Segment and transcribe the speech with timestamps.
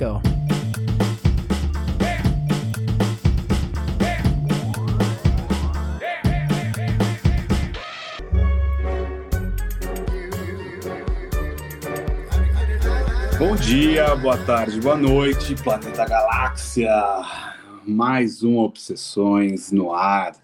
[0.00, 0.22] go.
[13.38, 16.90] Bom dia, boa tarde, boa noite, Planeta Galáxia.
[17.86, 20.34] Mais um Obsessões no ar.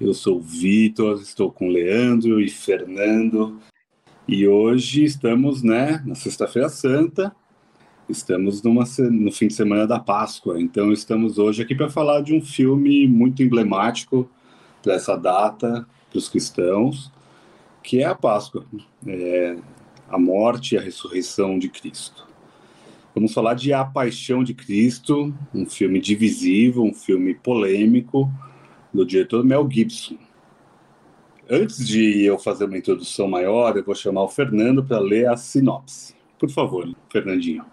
[0.00, 3.58] Eu sou o Vitor, estou com Leandro e Fernando.
[4.26, 7.34] E hoje estamos, né, na Sexta-feira Santa.
[8.08, 10.60] Estamos numa, no fim de semana da Páscoa.
[10.60, 14.28] Então estamos hoje aqui para falar de um filme muito emblemático
[14.82, 17.10] para essa data para os cristãos,
[17.82, 18.64] que é a Páscoa.
[19.06, 19.56] É,
[20.08, 22.26] a morte e a ressurreição de Cristo.
[23.14, 28.30] Vamos falar de A Paixão de Cristo, um filme divisivo, um filme polêmico,
[28.92, 30.16] do diretor Mel Gibson.
[31.48, 35.36] Antes de eu fazer uma introdução maior, eu vou chamar o Fernando para ler a
[35.36, 36.14] sinopse.
[36.38, 37.64] Por favor, Fernandinho.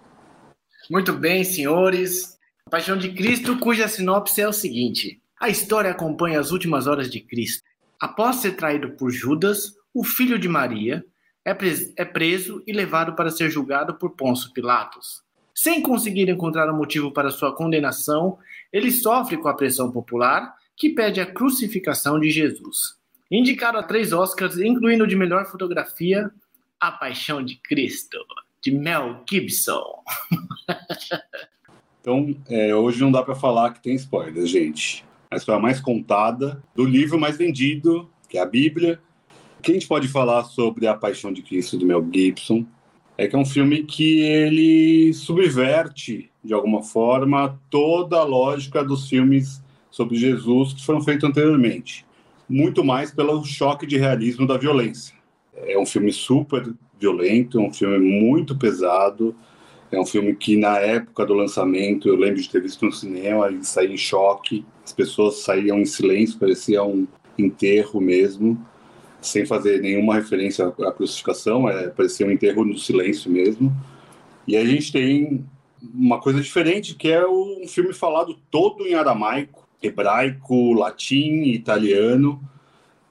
[0.89, 2.37] Muito bem, senhores.
[2.65, 7.09] A Paixão de Cristo, cuja sinopse é o seguinte: A história acompanha as últimas horas
[7.09, 7.63] de Cristo.
[7.99, 11.05] Após ser traído por Judas, o filho de Maria,
[11.45, 11.55] é,
[11.97, 15.21] é preso e levado para ser julgado por Pôncio Pilatos.
[15.53, 18.37] Sem conseguir encontrar um motivo para sua condenação,
[18.71, 22.95] ele sofre com a pressão popular, que pede a crucificação de Jesus.
[23.29, 26.31] Indicado a três Oscars, incluindo de melhor fotografia,
[26.79, 28.17] A Paixão de Cristo,
[28.61, 30.03] de Mel Gibson.
[31.99, 35.03] então, é, hoje não dá para falar que tem spoiler, gente.
[35.29, 38.99] A história mais contada do livro mais vendido, que é a Bíblia,
[39.59, 42.65] o que a gente pode falar sobre A Paixão de Cristo do Mel Gibson
[43.17, 49.07] é que é um filme que ele subverte, de alguma forma, toda a lógica dos
[49.07, 52.03] filmes sobre Jesus que foram feitos anteriormente.
[52.49, 55.15] Muito mais pelo choque de realismo da violência.
[55.55, 59.35] É um filme super violento, é um filme muito pesado,
[59.91, 63.47] é um filme que, na época do lançamento, eu lembro de ter visto no cinema,
[63.47, 68.57] ele saía em choque, as pessoas saíam em silêncio, parecia um enterro mesmo
[69.21, 73.71] sem fazer nenhuma referência à crucificação, é, parecia um enterro no silêncio mesmo.
[74.47, 75.45] E a gente tem
[75.93, 82.41] uma coisa diferente, que é um filme falado todo em aramaico, hebraico, latim, italiano,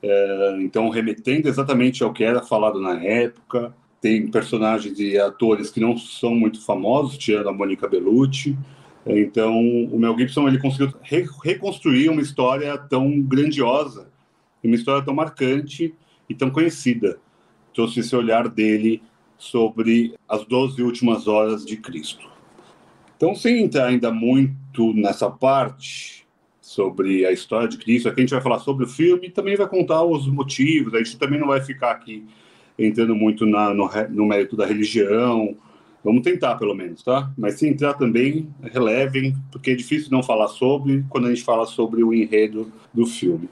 [0.03, 3.73] é, então remetendo exatamente ao que era falado na época.
[4.01, 8.57] Tem personagens e atores que não são muito famosos, tirando a Monica Bellucci.
[9.07, 14.11] Então, o Mel Gibson ele conseguiu re reconstruir uma história tão grandiosa
[14.69, 15.95] uma história tão marcante
[16.29, 17.19] e tão conhecida.
[17.75, 19.03] Trouxe esse olhar dele
[19.39, 22.29] sobre as 12 últimas horas de Cristo.
[23.17, 26.27] Então, sem entrar ainda muito nessa parte
[26.61, 29.57] sobre a história de Cristo, aqui a gente vai falar sobre o filme e também
[29.57, 32.27] vai contar os motivos, a gente também não vai ficar aqui
[32.87, 35.57] entrando muito na, no, no mérito da religião,
[36.03, 37.31] Vamos tentar, pelo menos, tá?
[37.37, 41.67] Mas se entrar também, relevem, porque é difícil não falar sobre quando a gente fala
[41.67, 43.51] sobre o enredo do filme.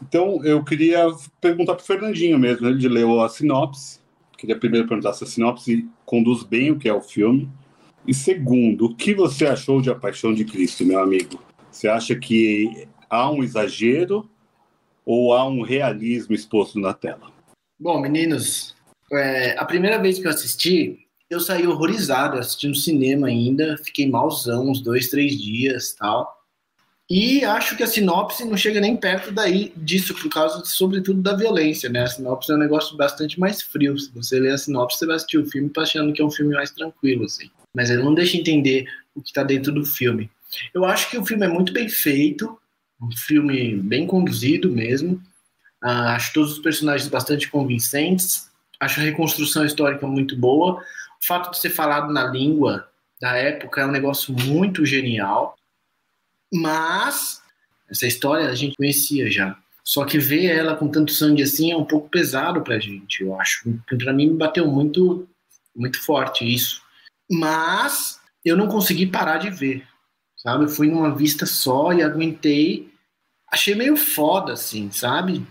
[0.00, 1.06] Então, eu queria
[1.40, 2.66] perguntar para o Fernandinho mesmo.
[2.66, 4.00] Ele leu a sinopse.
[4.38, 7.48] Queria primeiro perguntar se a sinopse conduz bem o que é o filme.
[8.06, 11.38] E segundo, o que você achou de A Paixão de Cristo, meu amigo?
[11.70, 14.28] Você acha que há um exagero
[15.04, 17.30] ou há um realismo exposto na tela?
[17.82, 18.76] Bom, meninos,
[19.12, 24.70] é, a primeira vez que eu assisti, eu saí horrorizado assistindo cinema ainda, fiquei malzão
[24.70, 26.32] uns dois, três dias tal.
[27.10, 31.34] E acho que a sinopse não chega nem perto daí disso, por causa, sobretudo, da
[31.34, 32.04] violência, né?
[32.04, 33.98] A sinopse é um negócio bastante mais frio.
[33.98, 36.54] Se você ler a sinopse, você vai assistir o filme achando que é um filme
[36.54, 37.50] mais tranquilo, assim.
[37.74, 40.30] Mas ele não deixa entender o que está dentro do filme.
[40.72, 42.56] Eu acho que o filme é muito bem feito,
[43.02, 45.20] um filme bem conduzido mesmo.
[45.82, 48.50] Uh, acho todos os personagens bastante convincentes.
[48.78, 50.74] Acho a reconstrução histórica muito boa.
[50.74, 52.88] O fato de ser falado na língua
[53.20, 55.56] da época é um negócio muito genial.
[56.52, 57.42] Mas
[57.90, 59.56] essa história a gente conhecia já.
[59.84, 63.38] Só que ver ela com tanto sangue assim é um pouco pesado pra gente, eu
[63.40, 63.68] acho.
[63.98, 65.28] Pra mim me bateu muito,
[65.74, 66.82] muito forte isso.
[67.30, 69.84] Mas eu não consegui parar de ver,
[70.36, 70.64] sabe?
[70.64, 72.92] Eu fui numa vista só e aguentei.
[73.50, 75.44] Achei meio foda, assim, sabe?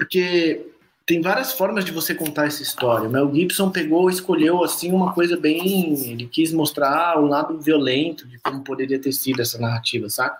[0.00, 0.66] Porque
[1.04, 3.06] tem várias formas de você contar essa história.
[3.06, 8.26] O Mel Gibson pegou, escolheu assim uma coisa bem, ele quis mostrar o lado violento
[8.26, 10.38] de como poderia ter sido essa narrativa, sabe?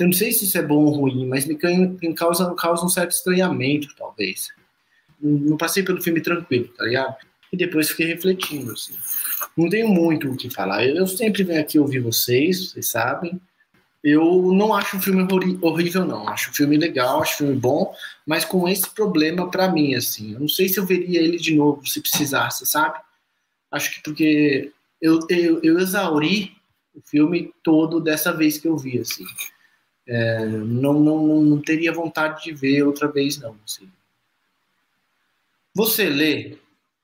[0.00, 1.56] Eu não sei se isso é bom ou ruim, mas me
[2.14, 4.48] causa, causa um certo estranhamento, talvez.
[5.22, 7.14] Não passei pelo filme tranquilo, tá ligado?
[7.52, 8.94] E depois fiquei refletindo, assim.
[9.56, 10.84] Não tenho muito o que falar.
[10.84, 13.40] Eu sempre venho aqui ouvir vocês, vocês sabem.
[14.02, 15.26] Eu não acho o filme
[15.60, 16.26] horrível, não.
[16.28, 17.94] Acho o filme legal, acho o filme bom,
[18.26, 20.32] mas com esse problema para mim, assim.
[20.32, 22.98] Eu não sei se eu veria ele de novo se precisasse, sabe?
[23.70, 26.56] Acho que porque eu, eu, eu exauri
[26.94, 29.24] o filme todo dessa vez que eu vi, assim.
[30.06, 33.56] É, não, não, não teria vontade de ver outra vez, não.
[33.64, 33.88] Assim.
[35.74, 36.58] Você lê, o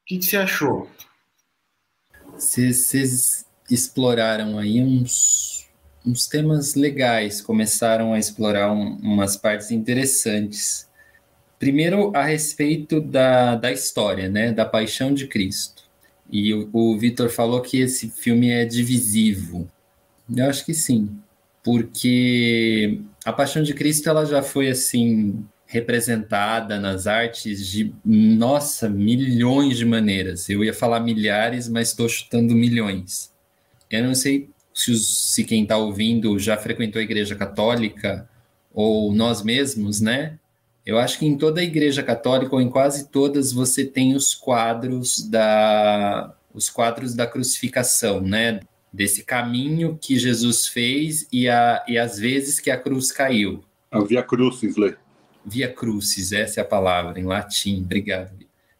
[0.06, 0.90] que, que você achou?
[2.32, 5.55] Vocês exploraram aí uns,
[6.06, 10.88] uns temas legais, começaram a explorar um, umas partes interessantes.
[11.58, 15.82] Primeiro, a respeito da, da história, né, da paixão de Cristo.
[16.30, 19.68] E o, o Vitor falou que esse filme é divisivo.
[20.34, 21.10] Eu acho que sim,
[21.62, 29.76] porque a Paixão de Cristo ela já foi assim representada nas artes de nossa milhões
[29.76, 30.48] de maneiras.
[30.48, 33.32] Eu ia falar milhares, mas estou chutando milhões.
[33.90, 38.28] Eu não sei se, os, se quem está ouvindo já frequentou a Igreja Católica
[38.72, 40.38] ou nós mesmos, né?
[40.84, 44.34] Eu acho que em toda a Igreja Católica ou em quase todas você tem os
[44.34, 48.60] quadros da os quadros da crucificação, né?
[48.96, 53.62] desse caminho que Jesus fez e, a, e as vezes que a cruz caiu.
[53.90, 54.94] A Via Crucis, Lê.
[55.44, 58.34] Via Crucis, essa é a palavra, em latim, obrigado.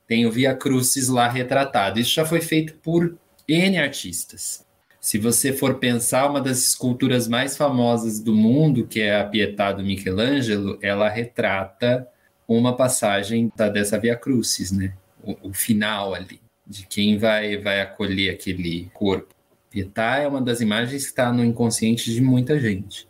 [0.07, 2.01] Tem o Via Crucis lá retratado.
[2.01, 3.17] Isso já foi feito por
[3.47, 4.65] N artistas.
[5.07, 9.71] Se você for pensar, uma das esculturas mais famosas do mundo, que é a Pietà
[9.71, 12.09] do Michelangelo, ela retrata
[12.49, 14.95] uma passagem da, dessa Via Crucis, né?
[15.23, 19.33] O, o final ali, de quem vai, vai acolher aquele corpo.
[19.71, 23.07] Pietá é uma das imagens que está no inconsciente de muita gente.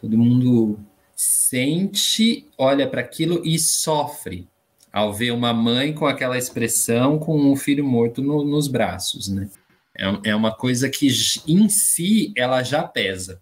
[0.00, 0.80] Todo mundo
[1.14, 4.48] sente, olha para aquilo e sofre
[4.90, 9.50] ao ver uma mãe com aquela expressão com um filho morto no, nos braços, né?
[9.98, 11.08] É, é uma coisa que
[11.46, 13.40] em si ela já pesa.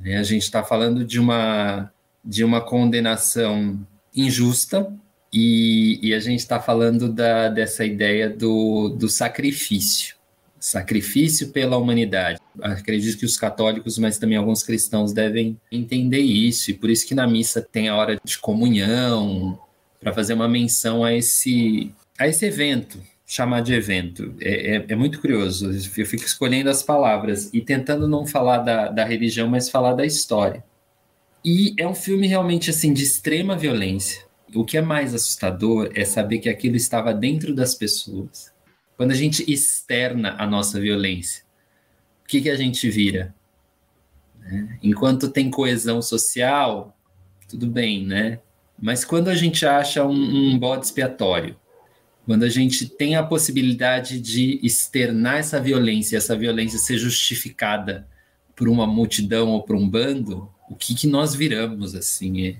[0.00, 0.16] Né?
[0.16, 1.90] A gente está falando de uma
[2.22, 3.80] de uma condenação
[4.14, 4.92] injusta
[5.32, 10.20] e, e a gente está falando da, dessa ideia do, do sacrifício
[10.60, 12.38] sacrifício pela humanidade.
[12.60, 17.14] Acredito que os católicos, mas também alguns cristãos devem entender isso, e por isso que
[17.14, 19.58] na missa tem a hora de comunhão,
[19.98, 23.00] para fazer uma menção a esse, a esse evento,
[23.30, 24.34] chamar de evento.
[24.40, 28.88] É, é, é, muito curioso, eu fico escolhendo as palavras e tentando não falar da,
[28.88, 30.64] da religião, mas falar da história.
[31.44, 34.24] E é um filme realmente assim de extrema violência.
[34.54, 38.50] O que é mais assustador é saber que aquilo estava dentro das pessoas
[39.00, 41.42] quando a gente externa a nossa violência,
[42.22, 43.34] o que, que a gente vira?
[44.38, 44.78] Né?
[44.82, 46.94] Enquanto tem coesão social,
[47.48, 48.40] tudo bem, né?
[48.78, 51.56] Mas quando a gente acha um, um bode expiatório,
[52.26, 58.06] quando a gente tem a possibilidade de externar essa violência, essa violência ser justificada
[58.54, 62.46] por uma multidão ou por um bando, o que, que nós viramos assim?
[62.46, 62.56] É,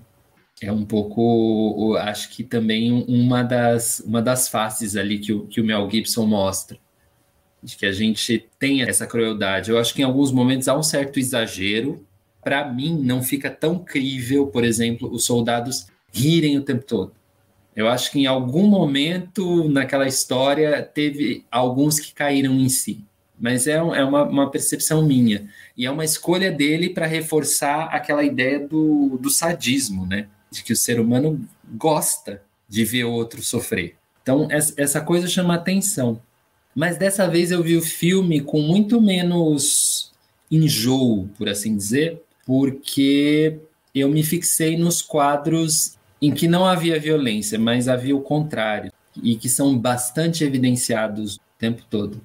[0.63, 5.61] é um pouco, acho que também uma das, uma das faces ali que o, que
[5.61, 6.79] o Mel Gibson mostra,
[7.63, 9.71] de que a gente tem essa crueldade.
[9.71, 12.05] Eu acho que em alguns momentos há um certo exagero.
[12.43, 17.13] Para mim, não fica tão crível, por exemplo, os soldados rirem o tempo todo.
[17.75, 23.05] Eu acho que em algum momento naquela história teve alguns que caíram em si,
[23.39, 25.49] mas é, é uma, uma percepção minha.
[25.77, 30.27] E é uma escolha dele para reforçar aquela ideia do, do sadismo, né?
[30.51, 31.41] de que o ser humano
[31.77, 33.95] gosta de ver outro sofrer.
[34.23, 36.21] Então, essa coisa chama atenção.
[36.75, 40.13] Mas dessa vez eu vi o filme com muito menos
[40.51, 43.59] enjoo, por assim dizer, porque
[43.95, 49.37] eu me fixei nos quadros em que não havia violência, mas havia o contrário, e
[49.37, 52.21] que são bastante evidenciados o tempo todo.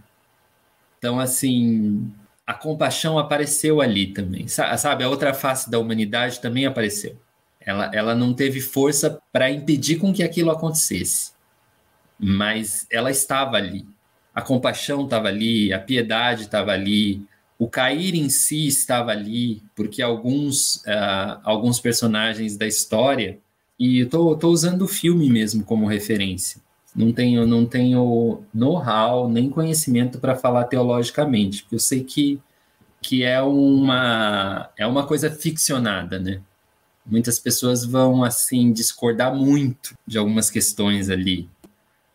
[0.97, 2.11] Então, assim,
[2.45, 4.47] a compaixão apareceu ali também.
[4.47, 7.17] Sabe, a outra face da humanidade também apareceu.
[7.59, 11.31] Ela, ela não teve força para impedir com que aquilo acontecesse,
[12.19, 13.87] mas ela estava ali.
[14.33, 17.25] A compaixão estava ali, a piedade estava ali,
[17.57, 23.39] o cair em si estava ali, porque alguns, uh, alguns personagens da história,
[23.79, 26.61] e eu tô, usando o filme mesmo como referência,
[26.95, 32.39] não tenho, não tenho know-how nem conhecimento para falar teologicamente, porque eu sei que,
[33.01, 36.41] que é, uma, é uma coisa ficcionada, né?
[37.05, 41.47] muitas pessoas vão assim discordar muito de algumas questões ali.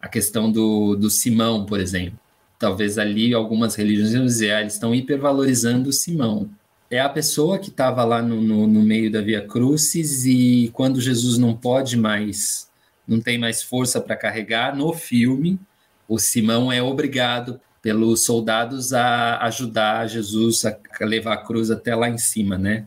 [0.01, 2.19] A questão do, do Simão, por exemplo.
[2.59, 6.51] Talvez ali algumas religiões vão dizer, ah, estão hipervalorizando o Simão.
[6.91, 11.01] É a pessoa que estava lá no, no, no, meio da Via Crucis e quando
[11.01, 12.69] Jesus não pode mais,
[13.07, 15.61] não tem mais força para carregar, no filme,
[16.09, 22.09] o Simão é obrigado pelos soldados a ajudar Jesus a levar a cruz até lá
[22.09, 22.87] em cima, né?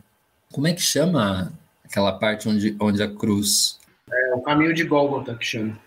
[0.52, 1.50] Como é que chama
[1.82, 3.80] aquela parte onde, onde a cruz.
[4.12, 5.78] É o caminho de Gólgota que chama.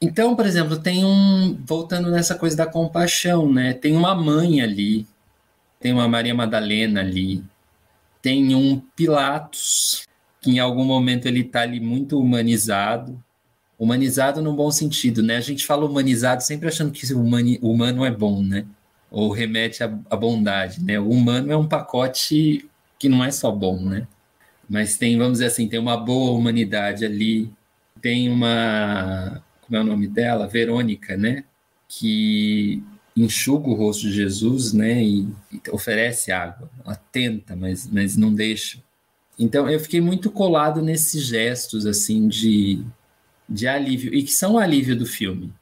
[0.00, 1.58] Então, por exemplo, tem um.
[1.66, 3.74] Voltando nessa coisa da compaixão, né?
[3.74, 5.06] Tem uma mãe ali
[5.80, 7.42] tem uma Maria Madalena ali,
[8.22, 10.06] tem um Pilatos,
[10.40, 13.22] que em algum momento ele está ali muito humanizado,
[13.78, 15.36] humanizado no bom sentido, né?
[15.36, 17.20] A gente fala humanizado sempre achando que o
[17.70, 18.66] humano é bom, né?
[19.10, 21.00] Ou remete à bondade, né?
[21.00, 24.06] O humano é um pacote que não é só bom, né?
[24.68, 27.50] Mas tem, vamos dizer assim, tem uma boa humanidade ali,
[28.00, 30.46] tem uma, como é o nome dela?
[30.46, 31.44] Verônica, né?
[31.88, 32.82] Que
[33.24, 35.02] enxuga o rosto de Jesus, né?
[35.02, 36.70] E, e oferece água.
[36.84, 38.82] Ela tenta, mas, mas não deixa.
[39.38, 42.84] Então eu fiquei muito colado nesses gestos assim de,
[43.48, 45.52] de alívio e que são o alívio do filme.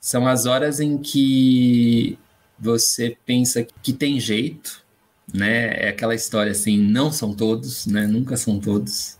[0.00, 2.18] São as horas em que
[2.58, 4.84] você pensa que tem jeito,
[5.32, 5.86] né?
[5.86, 8.06] É aquela história assim, não são todos, né?
[8.06, 9.18] Nunca são todos.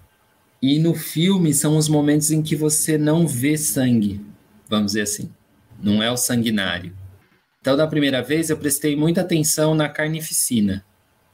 [0.61, 4.21] E no filme são os momentos em que você não vê sangue,
[4.69, 5.31] vamos dizer assim.
[5.83, 6.95] Não é o sanguinário.
[7.67, 10.85] Então, da primeira vez, eu prestei muita atenção na carnificina.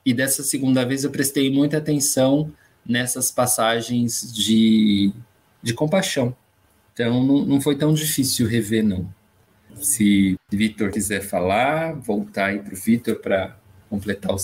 [0.03, 2.51] E dessa segunda vez, eu prestei muita atenção
[2.87, 5.13] nessas passagens de,
[5.63, 6.35] de compaixão.
[6.95, 9.13] Então, não, não foi tão difícil rever, não.
[9.75, 13.55] Se Vitor quiser falar, voltar aí para o Vitor para
[13.91, 14.39] completar o,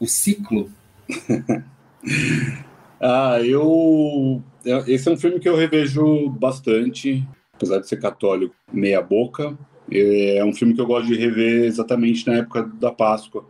[0.00, 0.70] o ciclo.
[2.98, 4.42] ah, eu.
[4.86, 9.54] Esse é um filme que eu revejo bastante, apesar de ser católico, meia boca.
[9.90, 13.44] É um filme que eu gosto de rever exatamente na época da Páscoa.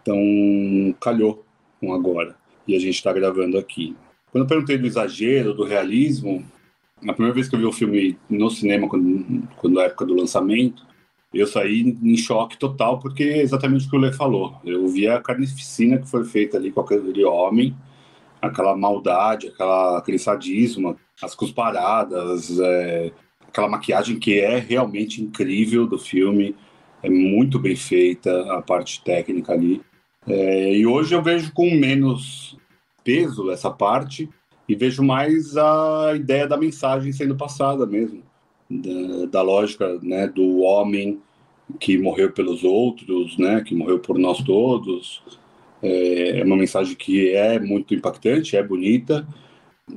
[0.00, 1.44] Então, calhou
[1.80, 2.36] com agora.
[2.66, 3.96] E a gente está gravando aqui.
[4.30, 6.44] Quando eu perguntei do exagero, do realismo,
[7.06, 10.14] a primeira vez que eu vi o filme no cinema, quando, quando na época do
[10.14, 10.86] lançamento,
[11.32, 14.56] eu saí em choque total, porque é exatamente o que o Lê falou.
[14.64, 17.74] Eu vi a carnificina que foi feita ali com aquele homem,
[18.40, 23.12] aquela maldade, aquela, aquele sadismo, as cusparadas, é,
[23.52, 26.56] aquela maquiagem que é realmente incrível do filme,
[27.02, 29.82] é muito bem feita a parte técnica ali.
[30.26, 32.56] É, e hoje eu vejo com menos
[33.04, 34.28] peso essa parte
[34.66, 38.22] e vejo mais a ideia da mensagem sendo passada mesmo
[38.70, 41.20] da, da lógica né, do homem
[41.78, 45.22] que morreu pelos outros, né, que morreu por nós todos.
[45.82, 49.26] É, é uma mensagem que é muito impactante, é bonita,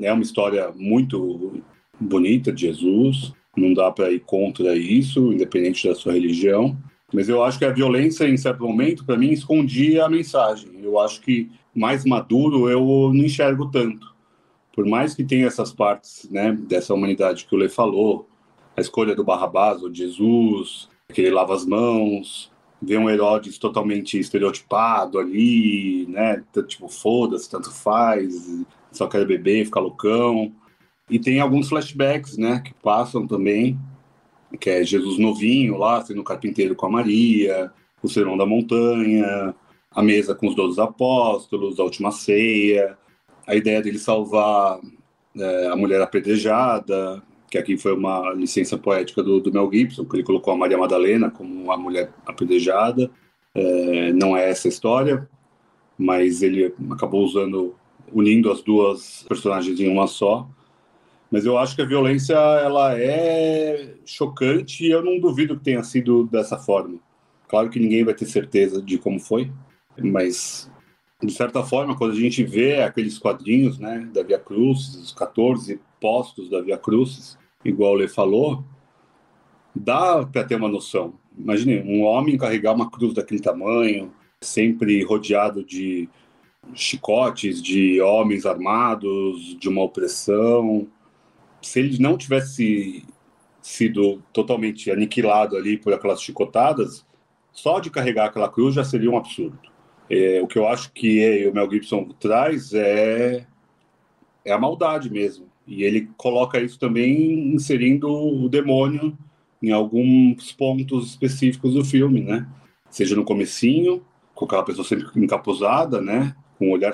[0.01, 1.61] é uma história muito
[1.99, 3.33] bonita de Jesus.
[3.55, 6.77] Não dá para ir contra isso, independente da sua religião.
[7.13, 10.69] Mas eu acho que a violência, em certo momento, para mim, escondia a mensagem.
[10.81, 14.13] Eu acho que mais maduro eu não enxergo tanto.
[14.73, 18.27] Por mais que tenha essas partes né, dessa humanidade que o Lê falou,
[18.75, 24.19] a escolha do Barrabás, ou Jesus, que ele lava as mãos, vê um Herodes totalmente
[24.19, 26.43] estereotipado ali, né?
[26.67, 30.51] Tipo, foda-se, tanto faz, só quer beber, ficar loucão.
[31.09, 33.77] E tem alguns flashbacks, né, que passam também,
[34.59, 37.71] que é Jesus novinho lá, sendo carpinteiro com a Maria,
[38.01, 39.53] o Sermão da Montanha,
[39.91, 42.97] a mesa com os doze apóstolos, a última ceia,
[43.47, 44.79] a ideia dele salvar
[45.37, 50.17] é, a mulher apedrejada, que aqui foi uma licença poética do, do, Mel Gibson, que
[50.17, 53.09] ele colocou a Maria Madalena como a mulher apedrejada.
[53.53, 55.29] É, não é essa história,
[55.97, 57.75] mas ele acabou usando,
[58.11, 60.47] unindo as duas personagens em uma só.
[61.31, 65.83] Mas eu acho que a violência ela é chocante e eu não duvido que tenha
[65.83, 66.99] sido dessa forma.
[67.47, 69.51] Claro que ninguém vai ter certeza de como foi,
[69.97, 70.69] mas
[71.23, 75.79] de certa forma, quando a gente vê aqueles quadrinhos né, da Via Cruz, os 14
[75.99, 78.63] postos da Via Cruz, igual o Lê falou,
[79.73, 81.13] dá para ter uma noção.
[81.37, 86.07] Imagine um homem carregar uma cruz daquele tamanho, sempre rodeado de
[86.73, 90.87] chicotes, de homens armados, de uma opressão.
[91.65, 93.03] Se ele não tivesse
[93.59, 97.03] sido totalmente aniquilado ali por aquelas chicotadas,
[97.51, 99.57] só de carregar aquela cruz já seria um absurdo.
[100.07, 103.47] É, o que eu acho que é, o Mel Gibson traz é,
[104.45, 105.47] é a maldade mesmo.
[105.65, 109.17] E ele coloca isso também inserindo o demônio
[109.59, 112.47] em alguns pontos específicos do filme, né?
[112.91, 114.05] Seja no comecinho,
[114.35, 116.35] com aquela pessoa sempre encapuzada, né?
[116.59, 116.93] Com um olhar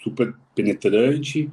[0.00, 1.50] super penetrante,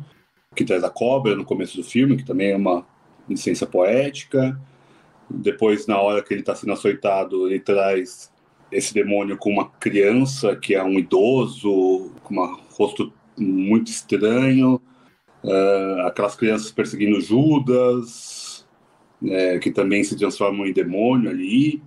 [0.59, 2.85] que traz a cobra no começo do filme, que também é uma
[3.29, 4.59] licença poética.
[5.29, 8.29] Depois, na hora que ele está sendo açoitado, ele traz
[8.69, 14.81] esse demônio com uma criança que é um idoso, com um rosto muito estranho,
[15.45, 18.67] uh, aquelas crianças perseguindo Judas,
[19.21, 21.81] né, que também se transformam em demônio ali.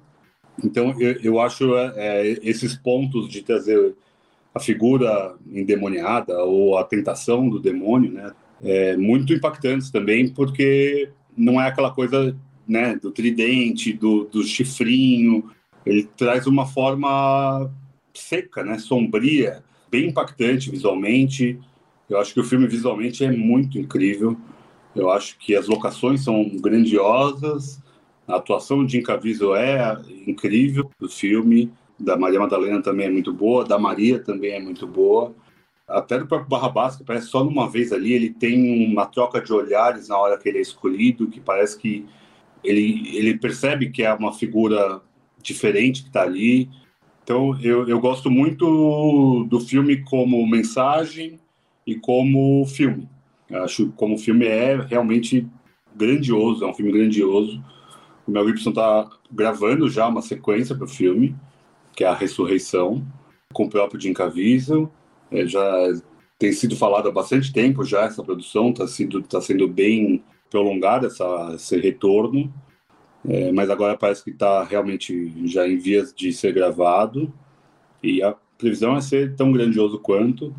[0.64, 3.94] Então, eu, eu acho é, esses pontos de trazer
[4.54, 11.60] a figura endemoniada ou a tentação do demônio, né, é, muito impactantes também, porque não
[11.60, 15.50] é aquela coisa né, do tridente, do, do chifrinho,
[15.84, 17.70] ele traz uma forma
[18.14, 18.78] seca, né?
[18.78, 21.58] Sombria, bem impactante visualmente.
[22.08, 24.36] Eu acho que o filme visualmente é muito incrível.
[24.94, 27.82] Eu acho que as locações são grandiosas,
[28.28, 33.64] a atuação de Incaviso é incrível do filme, da Maria Madalena também é muito boa,
[33.64, 35.34] da Maria também é muito boa.
[35.92, 39.52] Até do próprio Barrabás, que parece só numa vez ali, ele tem uma troca de
[39.52, 42.06] olhares na hora que ele é escolhido, que parece que
[42.64, 45.00] ele, ele percebe que é uma figura
[45.42, 46.70] diferente que está ali.
[47.22, 51.38] Então, eu, eu gosto muito do filme como mensagem
[51.86, 53.08] e como filme.
[53.50, 55.46] Eu acho que como filme é realmente
[55.94, 57.62] grandioso, é um filme grandioso.
[58.26, 61.36] O Mel Gibson está gravando já uma sequência para o filme,
[61.94, 63.04] que é a Ressurreição,
[63.52, 64.90] com o próprio Jim Caviezel.
[65.32, 65.62] É, já
[66.38, 71.06] tem sido falado há bastante tempo já essa produção, está sendo, tá sendo bem prolongada
[71.06, 72.52] essa, esse retorno.
[73.28, 77.32] É, mas agora parece que está realmente já em vias de ser gravado.
[78.02, 80.54] E a previsão é ser tão grandioso quanto.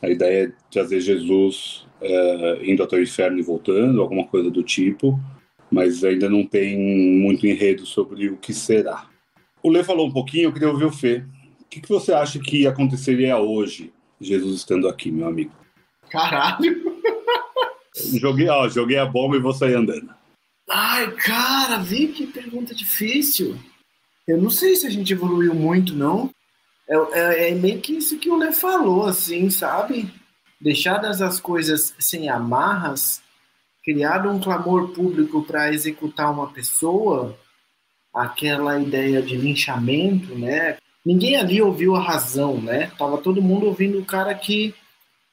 [0.00, 4.62] A ideia é trazer Jesus é, indo até o inferno e voltando, alguma coisa do
[4.62, 5.18] tipo,
[5.70, 9.08] mas ainda não tem muito enredo sobre o que será.
[9.62, 11.24] O Lê falou um pouquinho, eu queria ouvir o Fê.
[11.60, 15.52] O que, que você acha que aconteceria hoje, Jesus estando aqui, meu amigo?
[16.10, 17.00] Caralho!
[18.20, 20.14] Joguei, ó, joguei a bomba e vou sair andando.
[20.70, 23.58] Ai, cara, vi que pergunta difícil.
[24.26, 26.30] Eu não sei se a gente evoluiu muito, não.
[26.88, 30.12] É, é, é meio que isso que o Lê falou, assim, sabe?
[30.60, 33.22] Deixadas as coisas sem amarras,
[33.82, 37.38] criado um clamor público para executar uma pessoa,
[38.14, 40.76] aquela ideia de linchamento, né?
[41.08, 42.92] Ninguém ali ouviu a razão, né?
[42.98, 44.74] Tava todo mundo ouvindo o cara que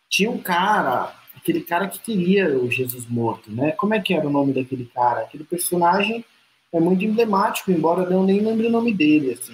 [0.10, 3.72] tinha um cara aquele cara que queria o Jesus morto, né?
[3.74, 5.24] Como é que era o nome daquele cara?
[5.24, 6.24] Aquele personagem
[6.72, 9.54] é muito emblemático, embora eu nem lembre o nome dele, assim.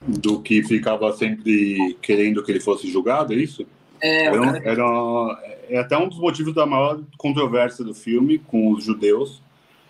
[0.00, 3.66] Do que ficava sempre querendo que ele fosse julgado, é isso?
[4.00, 4.62] É, era, cara...
[4.64, 9.42] era, é até um dos motivos da maior controvérsia do filme com os judeus,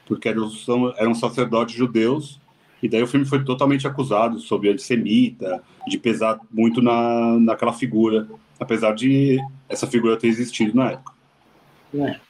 [0.06, 0.50] porque eram,
[0.96, 2.40] eram sacerdotes judeus,
[2.86, 8.26] e daí o filme foi totalmente acusado sobre antissemita, de pesar muito na, naquela figura
[8.58, 11.12] apesar de essa figura ter existido na época.
[11.94, 12.20] É.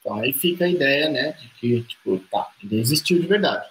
[0.00, 3.66] Então aí fica a ideia, né, de que, tipo, tá, ele existiu de verdade.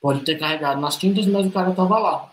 [0.00, 2.32] Pode ter carregado nas tintas, mas o cara tava lá.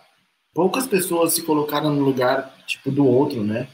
[0.54, 3.68] Poucas pessoas se colocaram no lugar, tipo, do outro, né?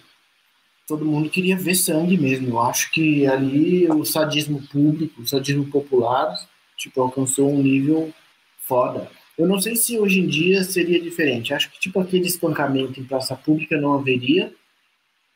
[0.87, 2.49] Todo mundo queria ver sangue mesmo.
[2.49, 6.35] Eu acho que ali o sadismo público, o sadismo popular,
[6.77, 8.13] tipo, alcançou um nível
[8.61, 9.09] foda.
[9.39, 11.53] Eu não sei se hoje em dia seria diferente.
[11.53, 14.53] Acho que, tipo, aquele espancamento em praça pública não haveria,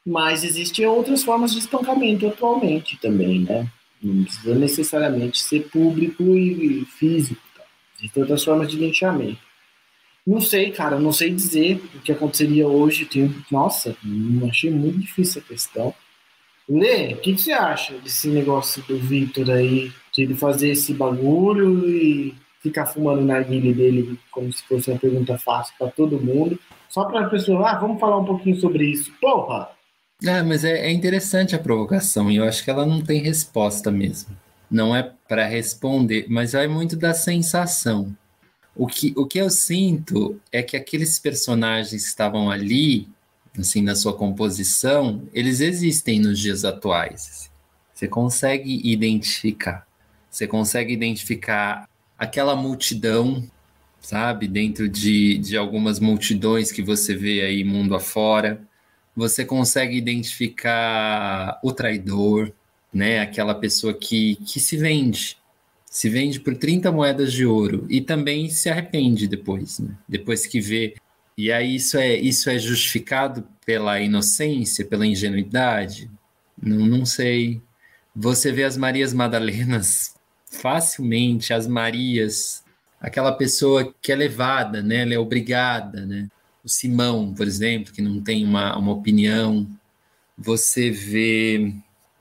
[0.06, 3.66] mas existem outras formas de espancamento atualmente também, né?
[4.02, 7.42] Não precisa necessariamente ser público e físico.
[7.56, 7.64] Tá?
[7.98, 9.40] Existem outras formas de linchamento.
[10.28, 13.06] Não sei, cara, não sei dizer o que aconteceria hoje.
[13.06, 13.34] Tenho...
[13.50, 13.96] Nossa,
[14.50, 15.96] achei muito difícil a questão.
[16.68, 20.94] Lê, o que, que, você acha desse negócio do Victor aí, de ele fazer esse
[20.94, 26.20] bagulho e ficar fumando na guilha dele como se fosse uma pergunta fácil para todo
[26.20, 26.58] mundo?
[26.90, 29.12] Só para a pessoa, ah, vamos falar um pouquinho sobre isso.
[29.20, 29.70] Porra,
[30.26, 33.92] é, mas é, é interessante a provocação e eu acho que ela não tem resposta
[33.92, 34.36] mesmo.
[34.72, 38.16] Não é para responder, mas vai muito da sensação.
[38.74, 43.08] O que, o que eu sinto é que aqueles personagens que estavam ali,
[43.60, 47.52] assim, na sua composição, eles existem nos dias atuais.
[47.94, 49.86] Você consegue identificar.
[50.30, 51.88] Você consegue identificar
[52.24, 53.44] aquela multidão,
[54.00, 54.48] sabe?
[54.48, 58.62] Dentro de, de algumas multidões que você vê aí mundo afora
[59.16, 62.52] você consegue identificar o traidor,
[62.94, 63.20] né?
[63.20, 65.38] Aquela pessoa que, que se vende,
[65.86, 69.96] se vende por 30 moedas de ouro e também se arrepende depois, né?
[70.08, 70.96] Depois que vê.
[71.38, 76.10] E aí isso é, isso é justificado pela inocência, pela ingenuidade?
[76.62, 77.62] Não, não sei.
[78.16, 80.16] Você vê as Marias Madalenas
[80.62, 82.64] facilmente, as Marias,
[83.00, 85.02] aquela pessoa que é levada, né?
[85.02, 86.30] Ela é obrigada, né?
[86.64, 89.68] o Simão, por exemplo, que não tem uma, uma opinião.
[90.38, 91.74] Você vê.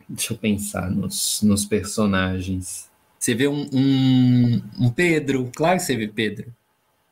[0.08, 2.90] Deixa eu pensar nos, nos personagens.
[3.18, 6.52] Você vê um, um, um, Pedro, claro que você vê Pedro.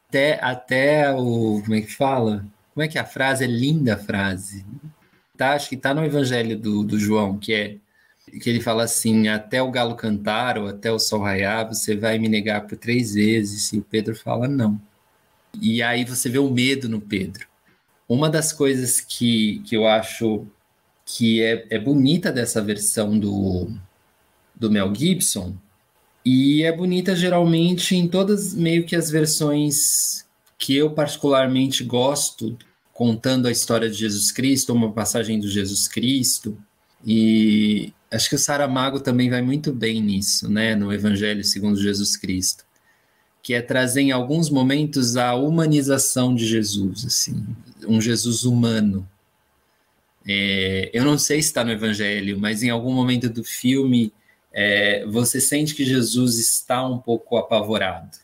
[0.09, 1.62] Até, até o.
[1.62, 2.44] Como é que fala?
[2.74, 3.44] Como é que é a frase?
[3.44, 4.66] É linda a frase.
[5.37, 7.76] Tá, acho que está no Evangelho do, do João, que é
[8.40, 12.19] que ele fala assim: até o galo cantar ou até o sol raiar, você vai
[12.19, 13.73] me negar por três vezes.
[13.73, 14.81] E o Pedro fala: não.
[15.61, 17.47] E aí você vê o medo no Pedro.
[18.09, 20.47] Uma das coisas que, que eu acho
[21.05, 23.69] que é, é bonita dessa versão do,
[24.55, 25.57] do Mel Gibson,
[26.25, 30.27] e é bonita geralmente em todas meio que as versões
[30.59, 32.57] que eu particularmente gosto
[32.93, 36.59] contando a história de Jesus Cristo, uma passagem do Jesus Cristo.
[37.07, 42.16] E acho que o Saramago também vai muito bem nisso, né, no Evangelho segundo Jesus
[42.16, 42.64] Cristo,
[43.42, 47.46] que é trazer em alguns momentos a humanização de Jesus, assim,
[47.87, 49.09] um Jesus humano.
[50.27, 54.12] É, eu não sei se está no Evangelho, mas em algum momento do filme
[54.53, 58.18] é, você sente que Jesus está um pouco apavorado,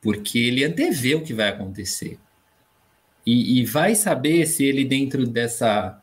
[0.00, 2.18] porque ele antevê o que vai acontecer.
[3.24, 6.00] E, e vai saber se ele, dentro dessa.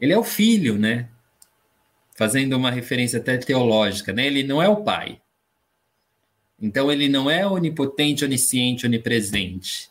[0.00, 1.08] Ele é o filho, né?
[2.22, 4.24] Fazendo uma referência até teológica, né?
[4.24, 5.20] Ele não é o pai.
[6.60, 9.90] Então ele não é onipotente, onisciente, onipresente.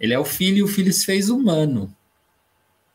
[0.00, 1.94] Ele é o filho e o filho se fez humano.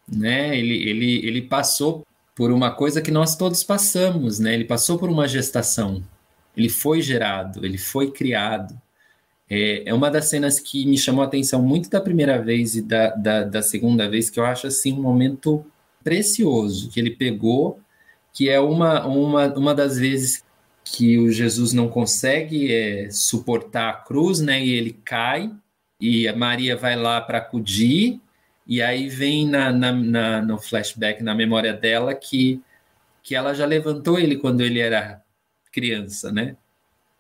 [0.06, 0.60] Né?
[0.60, 4.54] Ele, ele, ele passou por uma coisa que nós todos passamos, né?
[4.54, 6.04] Ele passou por uma gestação.
[6.54, 8.78] Ele foi gerado, ele foi criado.
[9.50, 12.82] É, é uma das cenas que me chamou a atenção muito da primeira vez e
[12.82, 15.66] da, da, da segunda vez, que eu acho assim um momento
[16.04, 17.80] precioso, que ele pegou,
[18.34, 20.44] que é uma, uma, uma das vezes
[20.84, 24.64] que o Jesus não consegue é, suportar a cruz, né?
[24.64, 25.52] E ele cai,
[26.00, 28.20] e a Maria vai lá para acudir,
[28.68, 32.62] e aí vem na, na, na, no flashback, na memória dela, que,
[33.22, 35.22] que ela já levantou ele quando ele era
[35.72, 36.58] criança, né?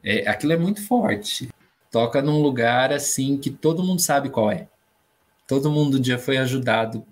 [0.04, 1.50] É, aquilo é muito forte.
[1.92, 4.68] Toca num lugar assim que todo mundo sabe qual é.
[5.48, 7.06] Todo mundo já foi ajudado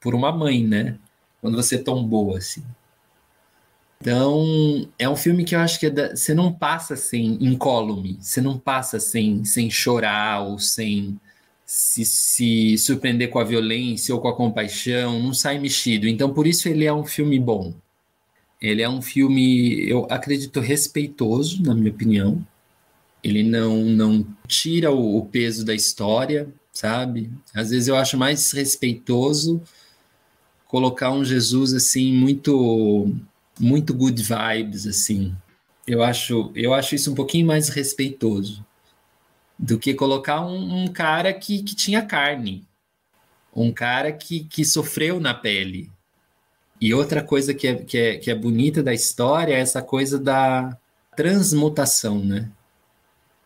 [0.00, 0.98] por uma mãe, né?
[1.40, 2.64] Quando você tombou assim.
[4.00, 8.16] Então, é um filme que eu acho que é da, você não passa sem incólume,
[8.20, 11.18] você não passa sem, sem chorar ou sem
[11.66, 16.06] se, se surpreender com a violência ou com a compaixão, não sai mexido.
[16.08, 17.74] Então, por isso ele é um filme bom.
[18.60, 22.44] Ele é um filme, eu acredito, respeitoso, na minha opinião.
[23.22, 27.30] Ele não, não tira o, o peso da história, sabe?
[27.54, 29.60] Às vezes eu acho mais respeitoso
[30.68, 33.12] colocar um Jesus assim muito
[33.58, 35.34] muito good vibes assim.
[35.86, 38.64] Eu acho eu acho isso um pouquinho mais respeitoso
[39.58, 42.64] do que colocar um, um cara que, que tinha carne,
[43.54, 45.90] um cara que, que sofreu na pele.
[46.80, 50.16] E outra coisa que é, que, é, que é bonita da história é essa coisa
[50.18, 50.76] da
[51.16, 52.48] transmutação, né?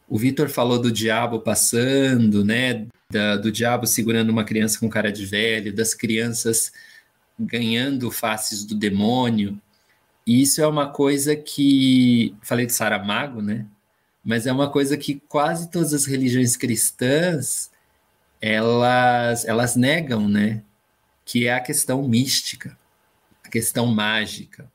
[0.06, 2.86] O Vitor falou do diabo passando, né?
[3.10, 6.70] Da, do diabo segurando uma criança com cara de velho, das crianças
[7.40, 9.58] ganhando faces do demônio.
[10.26, 12.34] E isso é uma coisa que.
[12.42, 13.66] Falei de Saramago, né?
[14.24, 17.70] mas é uma coisa que quase todas as religiões cristãs
[18.40, 20.62] elas, elas negam, né?
[21.24, 22.76] Que é a questão mística,
[23.44, 24.70] a questão mágica,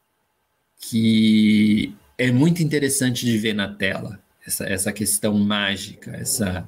[0.80, 6.68] que é muito interessante de ver na tela, essa, essa questão mágica, essa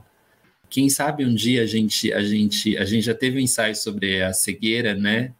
[0.70, 4.22] quem sabe um dia a gente a gente a gente já teve um ensaio sobre
[4.22, 5.34] a cegueira, né?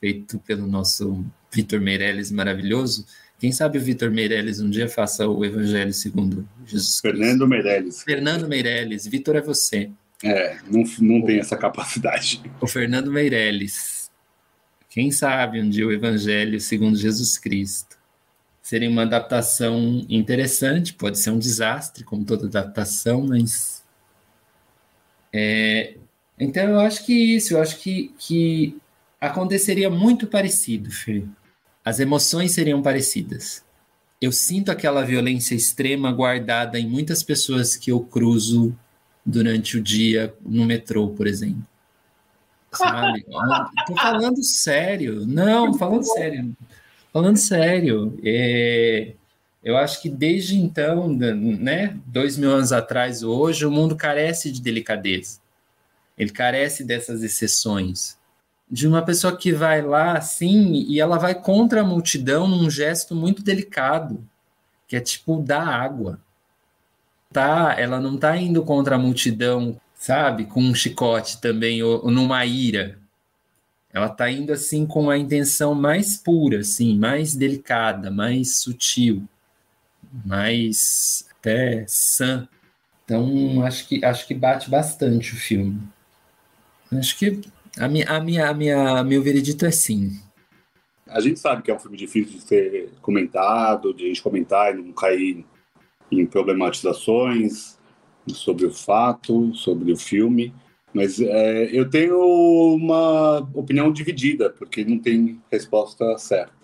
[0.00, 1.24] Feito pelo nosso
[1.56, 3.06] Vitor Meirelles maravilhoso
[3.38, 7.18] quem sabe o Vitor Meirelles um dia faça o Evangelho segundo Jesus Cristo.
[7.18, 8.02] Fernando Meirelles.
[8.02, 9.06] Fernando Meirelles.
[9.06, 9.90] Vitor é você.
[10.24, 12.42] É, não, não tem essa capacidade.
[12.60, 14.10] O Fernando Meirelles.
[14.88, 17.98] Quem sabe um dia o Evangelho segundo Jesus Cristo.
[18.62, 23.84] Seria uma adaptação interessante, pode ser um desastre, como toda adaptação, mas.
[25.32, 25.94] É...
[26.38, 28.76] Então eu acho que isso, eu acho que, que
[29.20, 31.22] aconteceria muito parecido, Fê
[31.86, 33.64] as emoções seriam parecidas.
[34.20, 38.76] Eu sinto aquela violência extrema guardada em muitas pessoas que eu cruzo
[39.24, 41.64] durante o dia no metrô, por exemplo.
[42.72, 43.24] Sabe?
[43.86, 45.24] Tô falando sério.
[45.24, 46.56] Não, falando sério.
[47.12, 48.18] Falando sério.
[48.24, 49.12] É,
[49.62, 54.60] eu acho que desde então, né, dois mil anos atrás, hoje, o mundo carece de
[54.60, 55.38] delicadeza.
[56.18, 58.18] Ele carece dessas exceções
[58.70, 63.14] de uma pessoa que vai lá assim e ela vai contra a multidão num gesto
[63.14, 64.26] muito delicado,
[64.88, 66.18] que é tipo dar água.
[67.32, 72.10] Tá, ela não tá indo contra a multidão, sabe, com um chicote também ou, ou
[72.10, 72.98] numa ira.
[73.92, 79.26] Ela tá indo assim com a intenção mais pura, assim, mais delicada, mais sutil,
[80.24, 82.48] mais até sã.
[83.04, 85.80] Então, acho que acho que bate bastante o filme.
[86.92, 87.40] Acho que
[87.78, 90.18] a minha, a minha, a minha, meu veredito é sim.
[91.08, 94.74] A gente sabe que é um filme difícil de ser comentado, de a gente comentar
[94.74, 95.44] e não cair
[96.10, 97.78] em problematizações
[98.28, 100.52] sobre o fato, sobre o filme.
[100.92, 102.18] Mas é, eu tenho
[102.74, 106.56] uma opinião dividida, porque não tem resposta certa.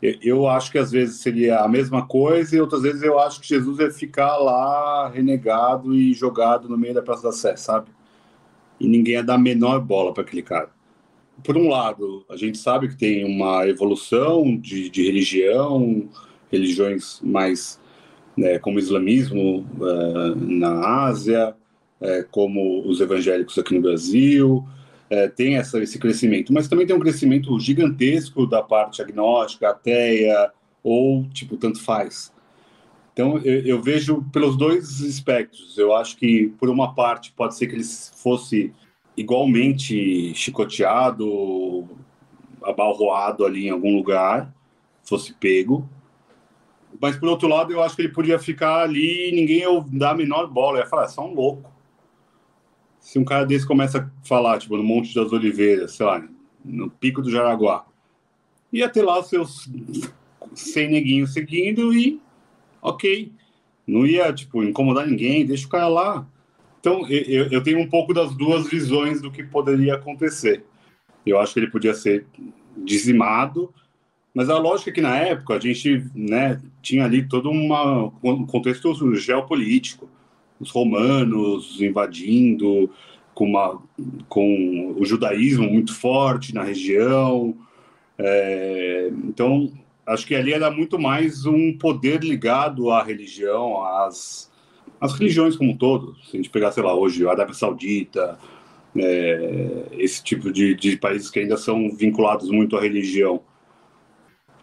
[0.00, 3.48] Eu acho que às vezes seria a mesma coisa, e outras vezes eu acho que
[3.48, 7.88] Jesus ia ficar lá renegado e jogado no meio da Praça da Sé, sabe?
[8.82, 10.68] E ninguém ia dar a menor bola para aquele cara.
[11.44, 16.08] Por um lado, a gente sabe que tem uma evolução de, de religião,
[16.50, 17.80] religiões mais
[18.36, 21.54] né, como o islamismo uh, na Ásia,
[22.00, 24.66] uh, como os evangélicos aqui no Brasil,
[25.10, 30.50] uh, tem essa, esse crescimento, mas também tem um crescimento gigantesco da parte agnóstica, ateia,
[30.82, 32.32] ou tipo, tanto faz.
[33.12, 35.76] Então, eu, eu, vejo pelos dois aspectos.
[35.76, 38.72] Eu acho que, por uma parte, pode ser que ele fosse
[39.16, 41.88] igualmente chicoteado,
[42.62, 44.52] abalroado ali em algum lugar,
[45.04, 45.86] fosse pego.
[47.00, 50.12] Mas, por outro lado, eu acho que ele podia ficar ali e ninguém ia dar
[50.12, 50.78] a menor bola.
[50.78, 51.70] Eu ia falar, é só um louco.
[52.98, 56.24] Se um cara desse começa a falar, tipo, no Monte das Oliveiras, sei lá,
[56.64, 57.84] no Pico do Jaraguá,
[58.72, 59.68] ia ter lá os seus
[60.54, 62.20] 100 neguinhos seguindo e
[62.82, 63.32] ok.
[63.86, 66.26] Não ia, tipo, incomodar ninguém, deixa o cara lá.
[66.80, 70.64] Então, eu, eu tenho um pouco das duas visões do que poderia acontecer.
[71.24, 72.26] Eu acho que ele podia ser
[72.76, 73.72] dizimado,
[74.34, 78.44] mas a lógica é que na época a gente né, tinha ali todo uma, um
[78.46, 80.08] contexto geopolítico.
[80.58, 82.90] Os romanos invadindo,
[83.34, 83.80] com, uma,
[84.28, 87.54] com o judaísmo muito forte na região.
[88.18, 89.72] É, então,
[90.06, 94.50] acho que ali era muito mais um poder ligado à religião, às,
[95.00, 96.16] às religiões como um todo.
[96.24, 98.38] Se a gente pegar, sei lá, hoje a Arábia Saudita,
[98.96, 103.42] é, esse tipo de, de países que ainda são vinculados muito à religião.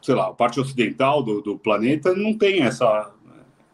[0.02, 3.14] Sei lá, a parte ocidental do, do planeta não tem essa.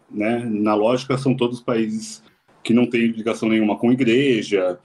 [0.09, 0.39] Né?
[0.45, 2.23] Na lógica, são todos países
[2.63, 4.79] que não têm ligação nenhuma com igreja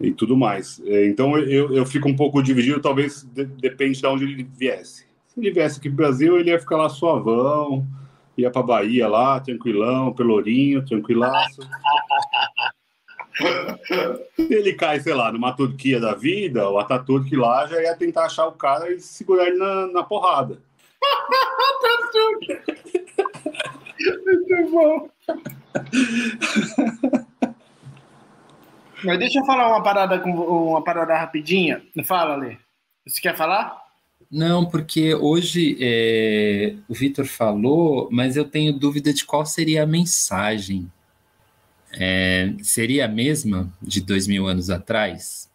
[0.00, 0.80] e tudo mais.
[0.86, 5.13] É, então eu, eu fico um pouco dividido, talvez de, depende de onde ele viesse.
[5.34, 7.84] Se ele viesse aqui pro Brasil, ele ia ficar lá suavão,
[8.38, 11.60] ia pra Bahia lá, tranquilão, pelourinho, tranquilaço.
[14.36, 18.26] Se ele cai, sei lá, numa Turquia da vida, o Ataturk lá já ia tentar
[18.26, 20.62] achar o cara e segurar ele na, na porrada.
[24.24, 25.10] Muito bom.
[29.04, 31.82] Mas deixa eu falar uma parada uma parada rapidinha.
[32.04, 32.56] Fala, Lê.
[33.06, 33.83] Você quer falar?
[34.34, 39.86] Não, porque hoje é, o Vitor falou, mas eu tenho dúvida de qual seria a
[39.86, 40.90] mensagem.
[41.92, 45.48] É, seria a mesma de dois mil anos atrás?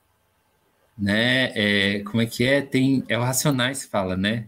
[0.98, 1.52] Né?
[1.56, 2.62] É, como é que é?
[2.62, 4.48] Tem, é o Racionais que fala, né?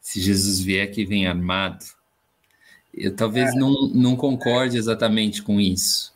[0.00, 1.84] Se Jesus vier que vem armado.
[2.94, 3.58] Eu talvez é.
[3.58, 6.14] não, não concorde exatamente com isso,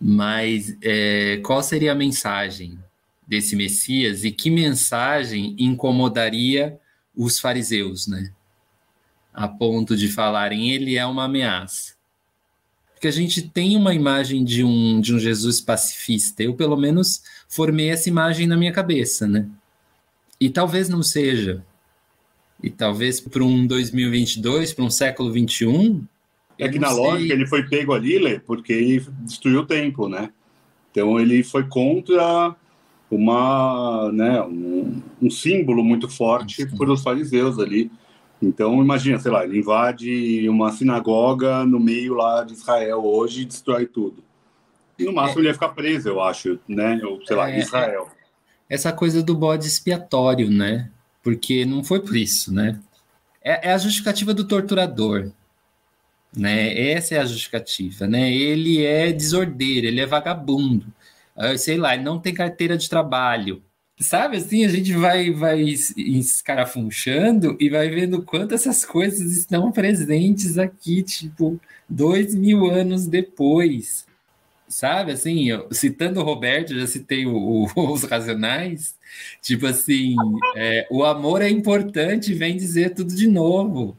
[0.00, 2.78] mas é, qual seria a mensagem?
[3.26, 6.78] Desse Messias e que mensagem incomodaria
[7.14, 8.30] os fariseus, né?
[9.32, 11.96] A ponto de falarem ele é uma ameaça.
[12.94, 16.42] Porque a gente tem uma imagem de um, de um Jesus pacifista.
[16.42, 19.46] Eu, pelo menos, formei essa imagem na minha cabeça, né?
[20.40, 21.62] E talvez não seja.
[22.62, 26.06] E talvez para um 2022, para um século 21.
[26.58, 26.96] É que na sei.
[26.96, 30.30] lógica ele foi pego ali, Lê, porque ele destruiu o templo, né?
[30.90, 32.56] Então ele foi contra
[33.10, 37.90] uma, né, um, um símbolo muito forte para os fariseus ali.
[38.42, 43.46] Então, imagina, sei lá, ele invade uma sinagoga no meio lá de Israel hoje e
[43.46, 44.22] destrói tudo.
[44.98, 47.00] E no máximo é, ele ia ficar preso, eu acho, né?
[47.04, 48.08] Ou, sei lá, em é, Israel.
[48.68, 50.90] Essa coisa do bode expiatório, né?
[51.22, 52.78] Porque não foi por isso, né?
[53.42, 55.30] É, é a justificativa do torturador,
[56.36, 56.90] né?
[56.90, 58.30] Essa é a justificativa, né?
[58.30, 60.86] Ele é desordeiro, ele é vagabundo
[61.58, 63.62] sei lá, ele não tem carteira de trabalho.
[63.98, 70.58] Sabe assim, a gente vai, vai escarafunchando e vai vendo quanto essas coisas estão presentes
[70.58, 74.06] aqui, tipo, dois mil anos depois.
[74.68, 78.96] Sabe, assim, eu, citando o Roberto, já citei o, o, os Racionais,
[79.40, 80.16] tipo assim,
[80.56, 83.96] é, o amor é importante, vem dizer tudo de novo.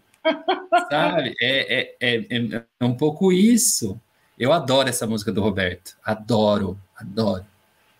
[0.89, 1.33] Sabe?
[1.41, 3.99] É, é, é, é um pouco isso.
[4.37, 5.97] Eu adoro essa música do Roberto.
[6.03, 7.45] Adoro, Adoro.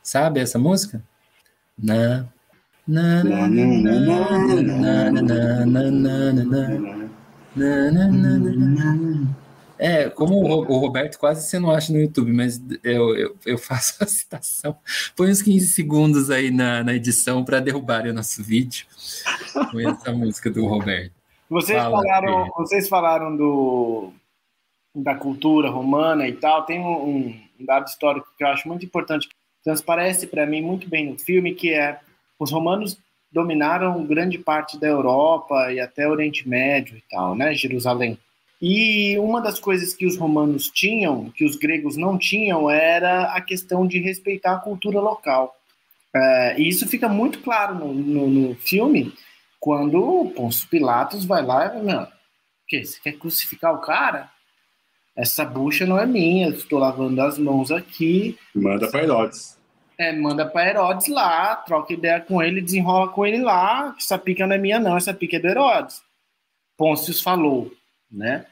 [0.02, 1.04] Sabe essa música?
[1.78, 2.26] Na,
[2.88, 4.00] na, na, na,
[5.12, 5.12] na,
[5.66, 6.88] na, na,
[9.80, 14.04] é, como o Roberto quase você não acha no YouTube, mas eu, eu, eu faço
[14.04, 14.76] a citação.
[15.16, 18.86] Põe uns 15 segundos aí na, na edição para derrubar o nosso vídeo
[19.72, 21.14] com essa música do Roberto.
[21.50, 24.12] Vocês, Fala, falaram, vocês falaram do,
[24.96, 26.66] da cultura romana e tal.
[26.66, 29.30] Tem um dado histórico que eu acho muito importante,
[29.64, 32.00] transparece para mim muito bem no filme, que é
[32.40, 32.98] os romanos
[33.32, 38.18] dominaram grande parte da Europa e até Oriente Médio e tal, né, Jerusalém.
[38.62, 43.42] E uma das coisas que os romanos tinham, que os gregos não tinham, era a
[43.42, 45.56] questão de respeitar a cultura local.
[46.16, 49.14] É, e isso fica muito claro no, no, no filme,
[49.60, 52.12] quando Pôncio Pilatos vai lá e fala,
[52.68, 54.30] que você quer crucificar o cara?
[55.18, 58.38] Essa bucha não é minha, estou lavando as mãos aqui.
[58.54, 59.58] Manda para Herodes.
[59.98, 63.96] É, manda para Herodes lá, troca ideia com ele, desenrola com ele lá.
[63.98, 66.04] Essa pica não é minha, não, essa pica é do Herodes.
[66.78, 67.72] Pôncio falou,
[68.12, 68.46] né?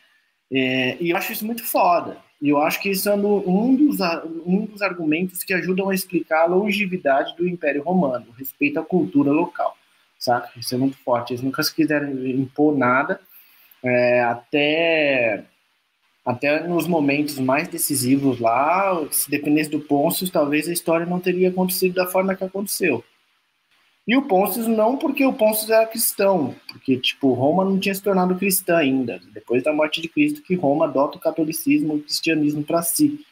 [0.51, 2.17] É, e eu acho isso muito foda.
[2.41, 3.99] E eu acho que isso é um dos,
[4.43, 9.31] um dos argumentos que ajudam a explicar a longevidade do Império Romano, respeito à cultura
[9.31, 9.77] local,
[10.17, 10.47] sabe?
[10.57, 11.31] Isso é muito forte.
[11.31, 13.19] Eles nunca se quiseram impor nada,
[13.83, 15.45] é, até
[16.25, 21.49] até nos momentos mais decisivos lá, se dependesse do Pôncio, talvez a história não teria
[21.49, 23.03] acontecido da forma que aconteceu.
[24.07, 28.01] E o Pôncio não porque o Pôncio era cristão, porque tipo Roma não tinha se
[28.01, 29.19] tornado cristã ainda.
[29.33, 33.23] Depois da morte de Cristo que Roma adota o catolicismo, o cristianismo para si.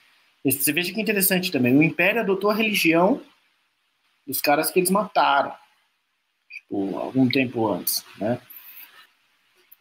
[0.45, 1.75] Você veja que interessante também.
[1.75, 3.21] O Império adotou a religião
[4.25, 5.53] dos caras que eles mataram,
[6.49, 8.39] tipo, algum tempo antes, né?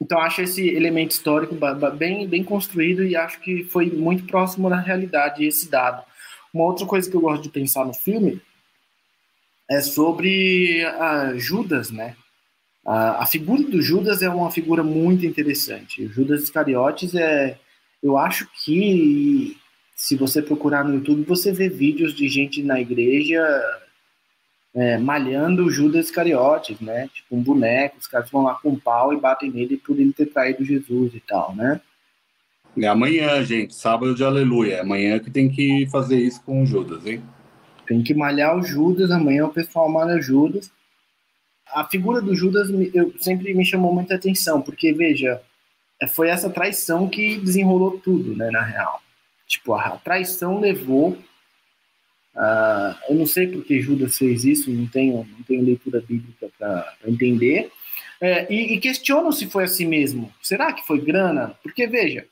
[0.03, 1.57] Então acho esse elemento histórico
[1.97, 6.03] bem, bem construído e acho que foi muito próximo da realidade esse dado.
[6.53, 8.43] Uma outra coisa que eu gosto de pensar no filme
[9.71, 10.83] é sobre
[11.37, 12.17] Judas, né?
[12.85, 16.05] A, a figura do Judas é uma figura muito interessante.
[16.05, 17.57] O Judas Iscariotes é,
[18.03, 19.57] eu acho que
[19.95, 23.41] se você procurar no YouTube você vê vídeos de gente na igreja
[24.74, 27.08] é, malhando Judas Iscariotes, né?
[27.12, 30.12] Tipo um boneco, os caras vão lá com um pau e batem nele por ele
[30.12, 31.80] ter traído Jesus e tal, né?
[32.76, 34.76] É amanhã, gente, sábado de aleluia.
[34.76, 37.22] É amanhã que tem que fazer isso com o Judas, hein?
[37.87, 40.72] Tem que malhar o Judas, amanhã o pessoal malha o Judas.
[41.70, 45.42] A figura do Judas eu, sempre me chamou muita atenção, porque, veja,
[46.14, 49.02] foi essa traição que desenrolou tudo, né, na real.
[49.46, 51.18] Tipo, a traição levou
[52.35, 56.95] Uh, eu não sei porque Judas fez isso, não tenho, não tenho leitura bíblica para
[57.07, 57.71] entender.
[58.21, 58.81] É, e, e
[59.33, 60.33] se foi assim mesmo.
[60.40, 61.57] Será que foi grana?
[61.61, 62.25] Porque, veja,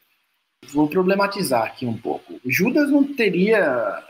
[0.73, 2.41] vou problematizar aqui um pouco.
[2.47, 4.01] Judas não teria.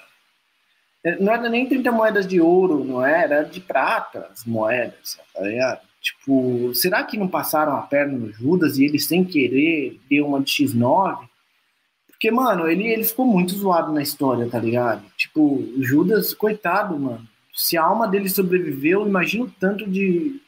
[1.03, 5.19] É, não era nem 30 moedas de ouro, não era, era de prata as moedas,
[5.33, 10.27] tá Tipo, será que não passaram a perna no Judas e ele sem querer deu
[10.27, 11.30] uma de X9?
[12.21, 15.03] Porque, mano, ele, ele ficou muito zoado na história, tá ligado?
[15.17, 17.27] Tipo, Judas, coitado, mano.
[17.55, 20.39] Se a alma dele sobreviveu, imagina o tanto de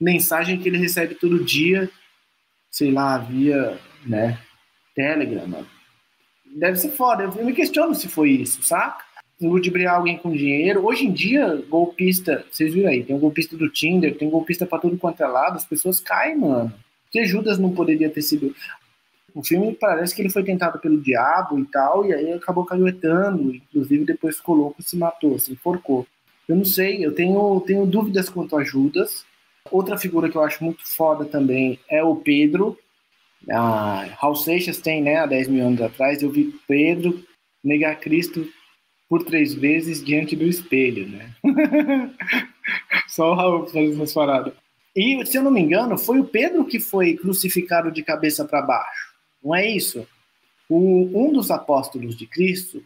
[0.00, 1.90] mensagem que ele recebe todo dia,
[2.70, 4.38] sei lá, via, né,
[4.94, 5.66] Telegram, mano.
[6.54, 7.24] Deve ser foda.
[7.24, 9.04] Eu me questiono se foi isso, saca?
[9.40, 10.86] Ludibriar alguém com dinheiro.
[10.86, 14.64] Hoje em dia, golpista, vocês viram aí, tem um golpista do Tinder, tem um golpista
[14.64, 16.72] pra tudo quanto é lado, as pessoas caem, mano.
[17.02, 18.54] Porque Judas não poderia ter sido.
[19.36, 23.54] O filme parece que ele foi tentado pelo diabo e tal, e aí acabou caguetando,
[23.54, 26.06] inclusive depois ficou louco e se matou, se enforcou.
[26.48, 29.26] Eu não sei, eu tenho, tenho dúvidas quanto a Judas.
[29.70, 32.78] Outra figura que eu acho muito foda também é o Pedro.
[33.50, 37.22] Ah, Raul Seixas tem, né, há 10 mil anos atrás, eu vi Pedro
[37.62, 38.48] negar Cristo
[39.06, 41.30] por três vezes diante do espelho, né?
[43.06, 44.54] Só o Raul fazendo essas paradas.
[44.96, 48.62] E, se eu não me engano, foi o Pedro que foi crucificado de cabeça para
[48.62, 49.15] baixo.
[49.46, 50.04] Não é isso?
[50.68, 50.76] O,
[51.14, 52.82] um dos apóstolos de Cristo,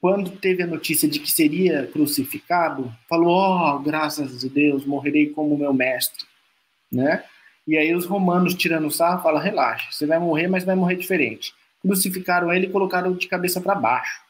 [0.00, 5.58] quando teve a notícia de que seria crucificado, falou: "Oh, graças a Deus, morrerei como
[5.58, 6.24] meu mestre",
[6.92, 7.24] né?
[7.66, 11.52] E aí os romanos tirando sarro falam: "Relaxa, você vai morrer, mas vai morrer diferente".
[11.82, 14.22] Crucificaram ele e colocaram de cabeça para baixo,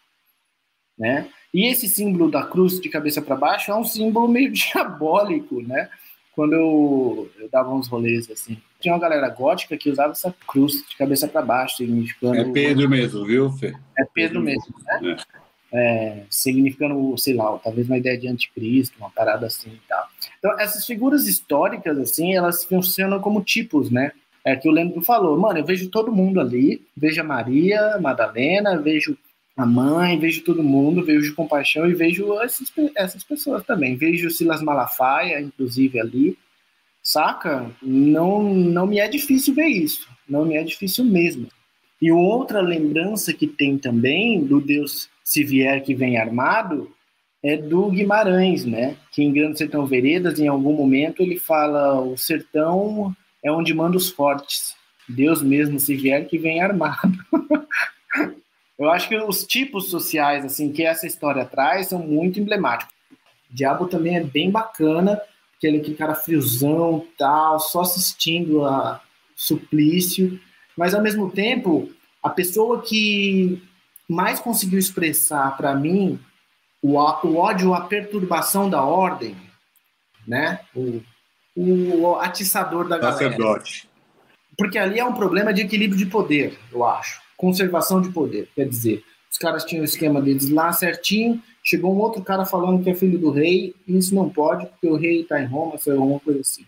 [0.99, 1.29] né?
[1.53, 5.91] E esse símbolo da cruz de cabeça para baixo é um símbolo meio diabólico, né?
[6.33, 10.85] Quando eu, eu dava uns rolês assim, tinha uma galera gótica que usava essa cruz
[10.87, 12.37] de cabeça para baixo, significando.
[12.37, 13.75] É Pedro mesmo, viu, Fê?
[13.99, 15.17] É Pedro mesmo, né?
[15.31, 15.45] É.
[15.77, 20.07] É, significando, sei lá, talvez uma ideia de anticristo, uma parada assim e tal.
[20.39, 24.13] Então, essas figuras históricas, assim, elas funcionam como tipos, né?
[24.45, 28.79] É que o Leandro falou, mano, eu vejo todo mundo ali, vejo a Maria, Madalena,
[28.79, 29.17] vejo
[29.57, 33.97] a mãe, vejo todo mundo, vejo compaixão e vejo essas, essas pessoas também.
[33.97, 36.39] Vejo Silas Malafaia, inclusive, ali,
[37.05, 37.71] Saca?
[37.83, 40.09] Não, não me é difícil ver isso.
[40.27, 41.49] Não me é difícil mesmo.
[42.01, 46.91] E outra lembrança que tem também do Deus se vier que vem armado
[47.43, 48.97] é do Guimarães, né?
[49.13, 53.99] Que em Grande Sertão Veredas, em algum momento, ele fala: o sertão é onde manda
[53.99, 54.75] os fortes.
[55.07, 57.13] Deus mesmo se vier que vem armado.
[58.79, 62.95] Eu acho que os tipos sociais assim que essa história traz são muito emblemáticos.
[63.51, 65.21] Diabo também é bem bacana
[65.65, 69.01] aquele, aquele cara friozão tal, só assistindo a
[69.35, 70.39] suplício.
[70.77, 71.91] Mas ao mesmo tempo,
[72.23, 73.63] a pessoa que
[74.09, 76.19] mais conseguiu expressar para mim
[76.83, 79.35] o, o ódio, a perturbação da ordem,
[80.27, 80.61] né?
[80.75, 81.03] O,
[81.57, 83.17] o atiçador da galera.
[83.17, 83.89] Sacerdote.
[84.57, 87.21] Porque ali é um problema de equilíbrio de poder, eu acho.
[87.37, 88.49] Conservação de poder.
[88.55, 89.05] Quer dizer,
[89.35, 92.95] os caras tinham o esquema deles lá certinho, chegou um outro cara falando que é
[92.95, 96.21] filho do rei, e isso não pode, porque o rei está em Roma, foi alguma
[96.21, 96.65] coisa assim.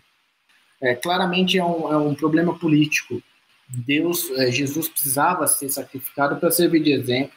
[0.81, 3.23] É, claramente é um, é um problema político.
[3.69, 7.31] Deus, é, Jesus precisava ser sacrificado para servir de exemplo.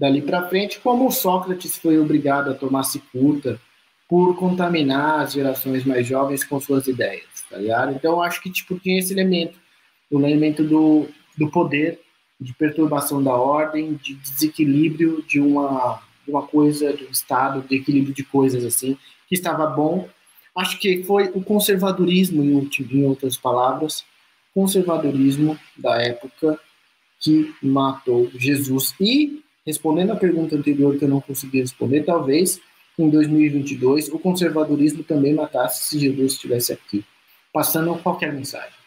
[0.00, 3.60] Dali para frente, como Sócrates foi obrigado a tomar cicuta
[4.08, 7.92] por contaminar as gerações mais jovens com suas ideias, tá ligado?
[7.92, 9.56] Então, acho que tipo, tem esse elemento,
[10.10, 11.06] o elemento do,
[11.38, 12.00] do poder,
[12.40, 18.14] de perturbação da ordem, de desequilíbrio de uma, de uma coisa, do Estado, de equilíbrio
[18.14, 18.96] de coisas assim,
[19.28, 20.08] que estava bom.
[20.54, 24.04] Acho que foi o conservadorismo, em, em outras palavras,
[24.54, 26.58] conservadorismo da época
[27.20, 28.94] que matou Jesus.
[29.00, 32.60] E, respondendo à pergunta anterior que eu não consegui responder, talvez
[32.98, 37.04] em 2022 o conservadorismo também matasse se Jesus estivesse aqui,
[37.52, 38.85] passando qualquer mensagem.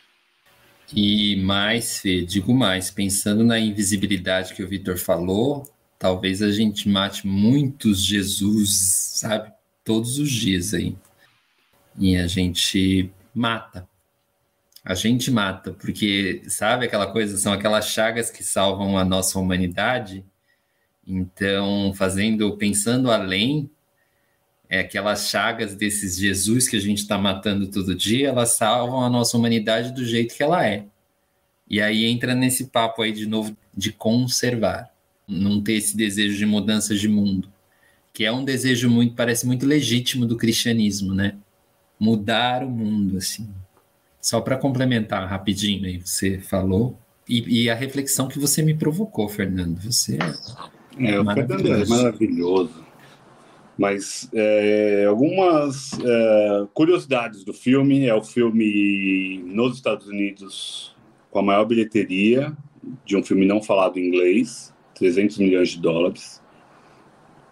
[0.94, 5.70] E mais, Fê, digo mais, pensando na invisibilidade que o Vitor falou,
[6.00, 8.72] talvez a gente mate muitos Jesus,
[9.16, 9.52] sabe?
[9.84, 10.96] Todos os dias aí.
[11.98, 13.88] E a gente mata.
[14.84, 20.26] A gente mata, porque sabe aquela coisa, são aquelas chagas que salvam a nossa humanidade.
[21.06, 23.70] Então, fazendo, pensando além,
[24.70, 29.10] é, aquelas chagas desses Jesus que a gente está matando todo dia, elas salvam a
[29.10, 30.86] nossa humanidade do jeito que ela é.
[31.68, 34.92] E aí entra nesse papo aí de novo de conservar,
[35.28, 37.50] não ter esse desejo de mudança de mundo,
[38.14, 41.36] que é um desejo muito, parece muito legítimo do cristianismo, né?
[42.00, 43.50] Mudar o mundo, assim.
[44.22, 46.98] Só para complementar rapidinho aí, você falou,
[47.28, 49.80] e, e, a reflexão que você me provocou, Fernando.
[49.82, 50.18] Você
[50.98, 52.89] é, é o Fernando é maravilhoso.
[53.80, 58.08] Mas é, algumas é, curiosidades do filme.
[58.08, 60.94] É o filme nos Estados Unidos
[61.32, 62.52] com a maior bilheteria
[63.06, 66.42] de um filme não falado em inglês, 300 milhões de dólares.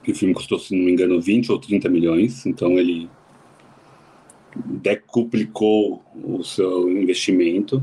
[0.05, 3.09] O filme custou, se não me engano, 20 ou 30 milhões, então ele
[4.55, 7.81] decuplicou o seu investimento.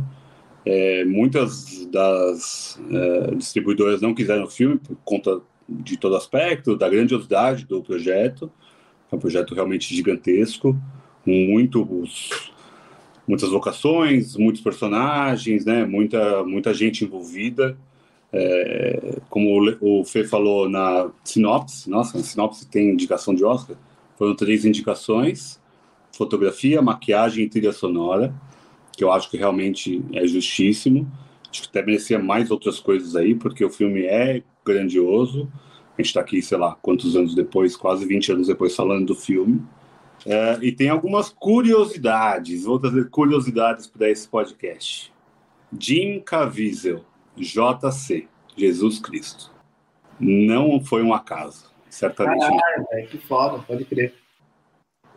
[0.66, 6.88] É, muitas das é, distribuidoras não quiseram o filme por conta de todo aspecto, da
[6.88, 8.50] grandiosidade do projeto.
[9.10, 10.76] É um projeto realmente gigantesco,
[11.24, 12.52] muitos,
[13.26, 15.84] muitas locações, muitos personagens, né?
[15.84, 17.76] muita, muita gente envolvida.
[18.32, 23.76] É, como o Fê falou na sinopse, nossa, na sinopse tem indicação de Oscar,
[24.18, 25.60] foram três indicações,
[26.12, 28.34] fotografia, maquiagem e trilha sonora,
[28.96, 31.10] que eu acho que realmente é justíssimo.
[31.50, 35.50] Acho que até merecia mais outras coisas aí, porque o filme é grandioso.
[35.96, 39.14] A gente está aqui, sei lá, quantos anos depois, quase 20 anos depois, falando do
[39.14, 39.62] filme.
[40.26, 45.12] É, e tem algumas curiosidades, vou trazer curiosidades para esse podcast.
[45.78, 47.04] Jim Caviezel,
[47.36, 49.52] JC, Jesus Cristo.
[50.18, 52.40] Não foi um acaso, certamente.
[52.40, 54.14] Caralho, véio, que foda, pode crer.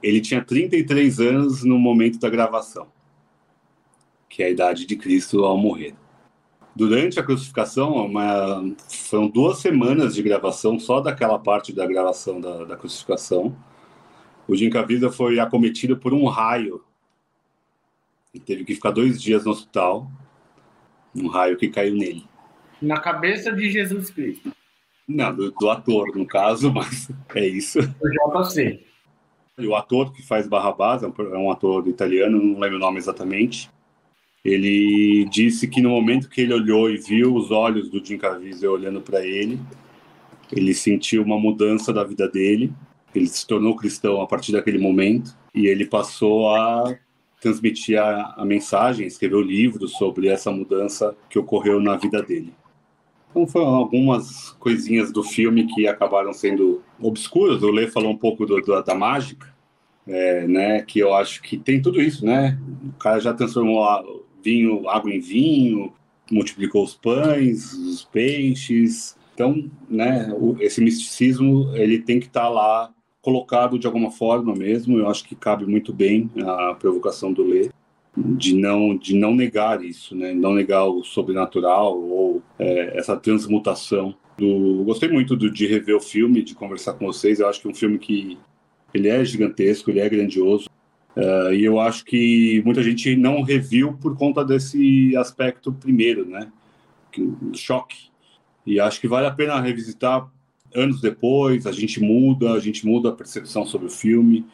[0.04, 2.88] Ele tinha 33 anos no momento da gravação,
[4.30, 5.96] que é a idade de Cristo ao morrer
[6.78, 12.66] durante a crucificação, uma, foram duas semanas de gravação só daquela parte da gravação da,
[12.66, 13.58] da crucificação.
[14.48, 16.84] O Jim Caviezel foi acometido por um raio
[18.32, 20.10] e teve que ficar dois dias no hospital.
[21.16, 22.24] Um raio que caiu nele.
[22.80, 24.52] Na cabeça de Jesus Cristo.
[25.08, 27.80] Não, do, do ator, no caso, mas é isso.
[27.80, 28.86] O JC.
[29.58, 33.00] O ator que faz Barrabás é um, é um ator italiano, não lembro o nome
[33.00, 33.68] exatamente
[34.44, 38.72] ele disse que no momento que ele olhou e viu os olhos do Jim Caviezel
[38.72, 39.60] olhando para ele,
[40.52, 42.74] ele sentiu uma mudança da vida dele.
[43.14, 46.96] Ele se tornou cristão a partir daquele momento e ele passou a
[47.42, 52.54] transmitir a, a mensagem, escreveu livros sobre essa mudança que ocorreu na vida dele.
[53.30, 57.62] Então foram algumas coisinhas do filme que acabaram sendo obscuras.
[57.62, 59.54] O Lê falou um pouco do, do, da mágica,
[60.08, 60.82] é, né?
[60.82, 62.58] Que eu acho que tem tudo isso, né?
[62.84, 64.04] O cara já transformou a,
[64.48, 65.94] vinho, água em vinho,
[66.32, 69.18] multiplicou os pães, os peixes.
[69.34, 70.30] Então, né,
[70.60, 74.98] esse misticismo ele tem que estar tá lá colocado de alguma forma mesmo.
[74.98, 77.70] Eu acho que cabe muito bem a provocação do Lê
[78.16, 80.34] de não de não negar isso, né?
[80.34, 84.16] Não negar o sobrenatural ou é, essa transmutação.
[84.38, 84.84] Do...
[84.86, 87.40] Gostei muito do, de rever o filme, de conversar com vocês.
[87.40, 88.38] Eu acho que é um filme que
[88.94, 90.68] ele é gigantesco, ele é grandioso.
[91.18, 96.52] Uh, e eu acho que muita gente não reviu por conta desse aspecto primeiro, né?
[97.56, 98.12] choque.
[98.64, 100.30] E acho que vale a pena revisitar
[100.76, 101.66] anos depois.
[101.66, 104.46] A gente muda, a gente muda a percepção sobre o filme,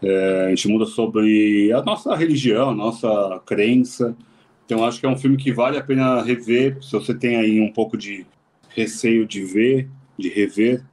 [0.00, 4.16] é, a gente muda sobre a nossa religião, a nossa crença.
[4.64, 6.78] Então acho que é um filme que vale a pena rever.
[6.80, 8.24] Se você tem aí um pouco de
[8.68, 10.84] receio de ver, de rever,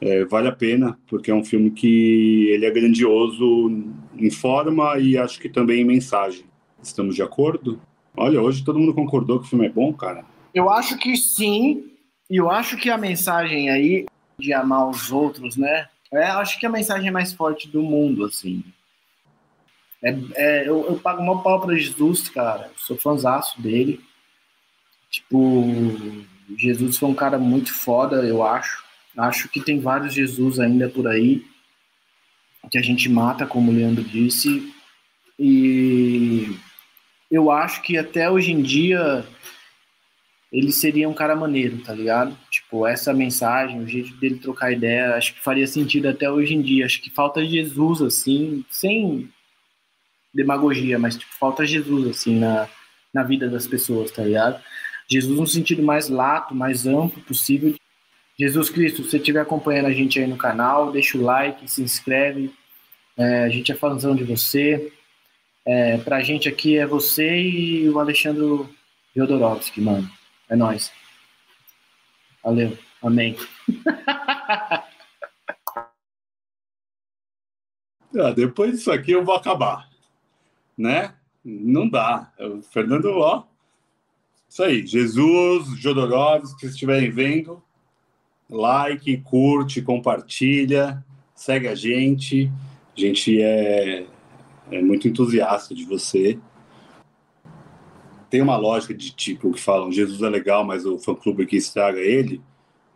[0.00, 3.70] é, vale a pena, porque é um filme que ele é grandioso
[4.16, 6.44] em forma e acho que também em mensagem.
[6.82, 7.80] Estamos de acordo?
[8.16, 10.24] Olha, hoje todo mundo concordou que o filme é bom, cara.
[10.54, 11.90] Eu acho que sim,
[12.30, 14.06] e eu acho que a mensagem aí
[14.38, 15.88] de amar os outros, né?
[16.12, 18.64] É, acho que a mensagem mais forte do mundo, assim.
[20.02, 22.70] É, é eu, eu, pago uma pau pra Jesus, cara.
[22.76, 24.00] Sou fãzaço dele.
[25.10, 25.64] Tipo,
[26.56, 28.87] Jesus foi um cara muito foda, eu acho.
[29.18, 31.44] Acho que tem vários Jesus ainda por aí
[32.70, 34.72] que a gente mata, como o Leandro disse.
[35.38, 36.56] E
[37.30, 39.24] eu acho que até hoje em dia
[40.52, 42.36] ele seria um cara maneiro, tá ligado?
[42.50, 46.62] Tipo, essa mensagem, o jeito dele trocar ideia, acho que faria sentido até hoje em
[46.62, 46.86] dia.
[46.86, 49.28] Acho que falta Jesus, assim, sem
[50.32, 52.68] demagogia, mas tipo, falta Jesus, assim, na,
[53.12, 54.62] na vida das pessoas, tá ligado?
[55.10, 57.74] Jesus no sentido mais lato, mais amplo possível,
[58.38, 61.82] Jesus Cristo, se você estiver acompanhando a gente aí no canal, deixa o like, se
[61.82, 62.54] inscreve.
[63.16, 64.92] É, a gente é fãzão de você.
[65.66, 68.64] É, pra gente aqui é você e o Alexandre
[69.14, 70.08] Jodorowsky, mano.
[70.48, 70.92] É nóis.
[72.44, 72.78] Valeu.
[73.02, 73.36] Amém.
[74.06, 74.84] ah,
[78.36, 79.88] depois disso aqui eu vou acabar.
[80.76, 81.12] Né?
[81.44, 82.32] Não dá.
[82.38, 83.42] O Fernando, ó.
[84.48, 84.86] Isso aí.
[84.86, 87.60] Jesus, Jodorowsky, se estiverem vendo,
[88.48, 92.50] like, curte, compartilha, segue a gente.
[92.96, 94.06] A gente é,
[94.70, 96.38] é muito entusiasta de você.
[98.30, 101.98] Tem uma lógica de tipo que falam Jesus é legal, mas o fã-clube aqui estraga
[101.98, 102.40] ele.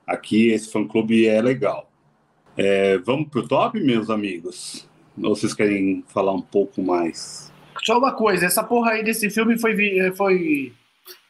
[0.06, 1.90] Aqui esse fã-clube é legal.
[2.56, 4.86] É, vamos pro top, meus amigos?
[5.22, 7.50] Ou vocês querem falar um pouco mais?
[7.82, 10.72] Só uma coisa, essa porra aí desse filme foi, foi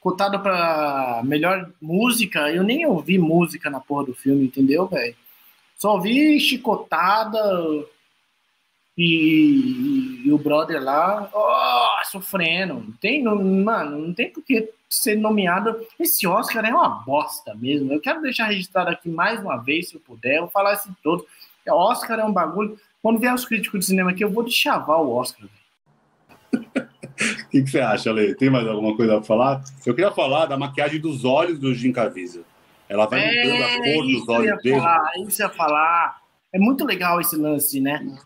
[0.01, 5.15] cotado para melhor música, eu nem ouvi música na porra do filme, entendeu, velho?
[5.77, 7.41] Só ouvi chicotada
[8.97, 12.75] e, e, o brother lá, oh, sofrendo.
[12.75, 15.85] Não tem, não, mano, não tem por que ser nomeado.
[15.99, 17.93] Esse Oscar é uma bosta mesmo.
[17.93, 20.95] Eu quero deixar registrado aqui mais uma vez, se eu puder, eu vou falar isso
[21.03, 21.27] todo.
[21.69, 22.79] Oscar é um bagulho.
[23.01, 25.62] Quando vier os críticos de cinema aqui, eu vou chavar o Oscar, velho.
[27.53, 28.35] O que, que, você acha, Ale?
[28.35, 29.63] Tem mais alguma coisa para falar?
[29.85, 32.45] Eu queria falar da maquiagem dos olhos do Jim Caviezel.
[32.89, 34.81] Ela vai é, mudando a cor dos olhos dele.
[34.81, 36.23] Falar, isso ia falar.
[36.51, 38.17] É muito legal esse lance, né?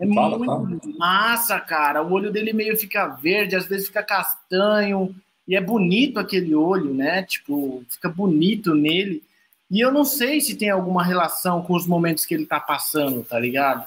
[0.00, 0.98] É fala, muito fala.
[0.98, 2.02] massa, cara.
[2.02, 5.14] O olho dele meio fica verde, às vezes fica castanho.
[5.46, 7.24] E é bonito aquele olho, né?
[7.24, 9.22] Tipo, fica bonito nele.
[9.70, 13.22] E eu não sei se tem alguma relação com os momentos que ele tá passando,
[13.22, 13.84] tá ligado?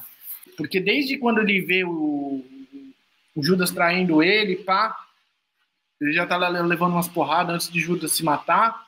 [0.55, 2.43] Porque desde quando ele vê o,
[3.39, 4.97] o Judas traindo ele, pá.
[6.01, 8.85] Ele já tá levando umas porradas antes de Judas se matar.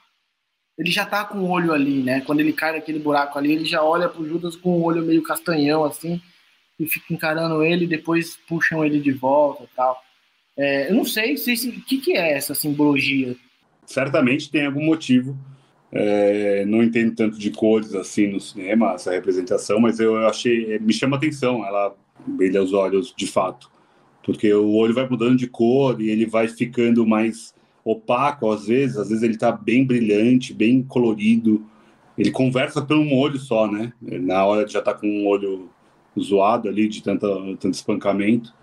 [0.77, 2.21] Ele já tá com o olho ali, né?
[2.21, 5.23] Quando ele cai naquele buraco ali, ele já olha pro Judas com o olho meio
[5.23, 6.21] castanhão, assim,
[6.79, 10.01] e fica encarando ele, depois puxam ele de volta e tal.
[10.57, 13.35] É, eu não sei o que, que é essa simbologia.
[13.85, 15.37] Certamente tem algum motivo.
[15.93, 20.93] É, não entendo tanto de cores assim no cinema, essa representação, mas eu achei, me
[20.93, 21.65] chama atenção.
[21.65, 21.95] Ela
[22.25, 23.70] brilha os olhos de fato
[24.24, 27.53] porque o olho vai mudando de cor e ele vai ficando mais
[27.84, 31.65] opaco às vezes, às vezes ele está bem brilhante, bem colorido.
[32.17, 33.93] Ele conversa por um olho só, né?
[34.01, 35.69] Na hora de já estar tá com um olho
[36.19, 38.53] zoado ali de tanto, tanto espancamento.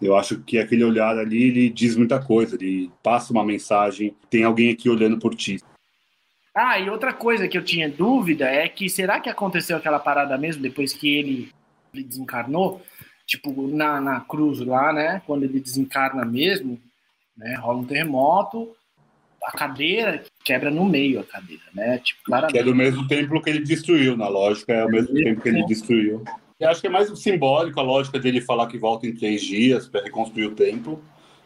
[0.00, 4.44] Eu acho que aquele olhar ali ele diz muita coisa, ele passa uma mensagem, tem
[4.44, 5.60] alguém aqui olhando por ti.
[6.54, 10.36] Ah, e outra coisa que eu tinha dúvida é que será que aconteceu aquela parada
[10.36, 11.48] mesmo depois que ele,
[11.94, 12.82] ele desencarnou?
[13.30, 15.22] Tipo, na, na cruz lá, né?
[15.24, 16.80] Quando ele desencarna mesmo,
[17.36, 17.54] né?
[17.60, 18.74] Rola um terremoto,
[19.44, 21.98] a cadeira quebra no meio a cadeira, né?
[21.98, 22.52] Tipo, claramente.
[22.54, 25.42] Que é do mesmo templo que ele destruiu, na lógica, é o mesmo é, tempo
[25.42, 26.24] que ele destruiu.
[26.58, 29.88] Eu acho que é mais simbólico a lógica dele falar que volta em três dias
[29.88, 31.00] para reconstruir o templo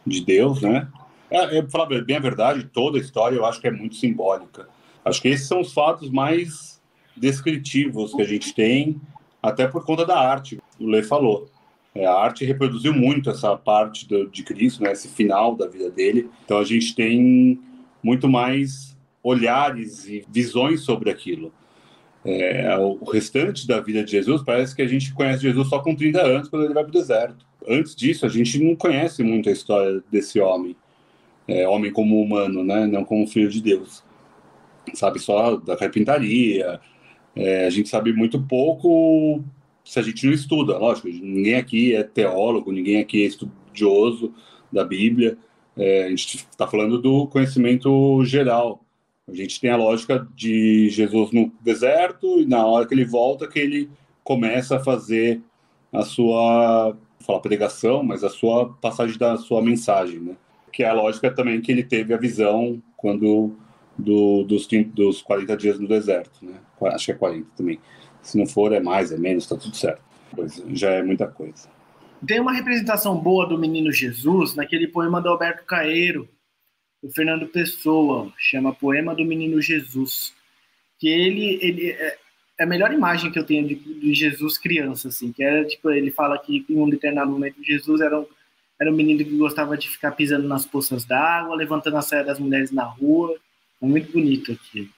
[0.06, 0.88] de Deus, né?
[1.30, 4.68] É, é, falar bem a verdade, toda a história eu acho que é muito simbólica.
[5.04, 6.82] Acho que esses são os fatos mais
[7.14, 8.98] descritivos que a gente tem,
[9.42, 11.50] até por conta da arte, o Lê falou.
[11.96, 15.88] É, a arte reproduziu muito essa parte do, de Cristo, né, esse final da vida
[15.90, 16.28] dele.
[16.44, 17.60] Então a gente tem
[18.02, 21.52] muito mais olhares e visões sobre aquilo.
[22.24, 25.94] É, o restante da vida de Jesus parece que a gente conhece Jesus só com
[25.94, 27.46] 30 anos quando ele vai para o deserto.
[27.68, 30.76] antes disso, a gente não conhece muito a história desse homem.
[31.46, 32.86] É, homem como humano, né?
[32.86, 34.02] Não como filho de Deus.
[34.94, 36.80] Sabe só da carpintaria.
[37.36, 39.44] É, a gente sabe muito pouco
[39.84, 40.78] se a gente não estuda.
[40.78, 44.32] Lógico, ninguém aqui é teólogo, ninguém aqui é estudioso
[44.72, 45.36] da Bíblia.
[45.76, 48.84] É, a gente está falando do conhecimento geral.
[49.28, 53.48] A gente tem a lógica de Jesus no deserto e na hora que ele volta
[53.48, 53.90] que ele
[54.22, 55.40] começa a fazer
[55.92, 60.36] a sua falar pregação, mas a sua passagem da sua mensagem, né?
[60.70, 63.56] Que é a lógica também que ele teve a visão quando
[63.96, 66.54] do, dos, dos 40 dias no deserto, né?
[66.82, 67.80] Acho que é 40 também.
[68.24, 70.02] Se não for, é mais, é menos, tá tudo certo.
[70.34, 71.68] Pois, já é muita coisa.
[72.26, 76.28] Tem uma representação boa do menino Jesus naquele poema do Alberto Caeiro,
[77.02, 80.32] do Fernando Pessoa, chama Poema do Menino Jesus.
[80.98, 82.16] Que ele, ele é,
[82.58, 85.90] é a melhor imagem que eu tenho de, de, Jesus criança, assim, que era, tipo,
[85.90, 88.26] ele fala que em um determinado momento Jesus era um,
[88.80, 92.38] era um menino que gostava de ficar pisando nas poças d'água, levantando a saia das
[92.38, 93.36] mulheres na rua.
[93.82, 94.90] É muito bonito aqui.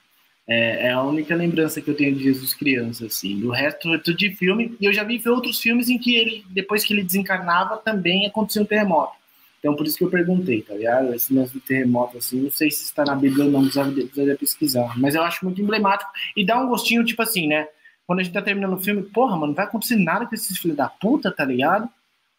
[0.49, 3.41] É, é, a única lembrança que eu tenho de Jesus criança, assim.
[3.41, 4.77] Do resto é tudo de filme.
[4.81, 8.63] E eu já vi outros filmes em que ele, depois que ele desencarnava, também acontecia
[8.63, 9.15] um terremoto.
[9.59, 11.13] Então, por isso que eu perguntei, tá ligado?
[11.13, 14.97] Esse lance do terremoto, assim, não sei se está na Bíblia ou não, precisaria pesquisar.
[14.97, 17.67] Mas eu acho muito emblemático e dá um gostinho, tipo assim, né?
[18.07, 20.57] Quando a gente tá terminando o filme, porra, mano, não vai acontecer nada com esses
[20.57, 21.89] filhos da puta, tá ligado?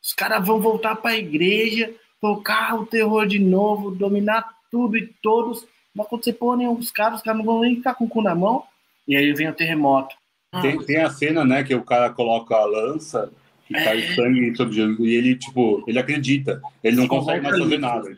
[0.02, 5.68] Os caras vão voltar pra igreja, tocar o terror de novo, dominar tudo e todos.
[5.98, 6.80] Vai acontecer porra nenhuma.
[6.80, 8.64] Os caras, os caras não vão nem ficar com o cu na mão.
[9.08, 10.16] E aí vem o terremoto.
[10.62, 13.32] Tem, tem a cena, né, que o cara coloca a lança
[13.70, 13.84] e é.
[13.84, 14.80] cai sangue sobre.
[15.00, 16.62] E ele, tipo, ele acredita.
[16.84, 18.18] Ele não se consegue mais fazer nada.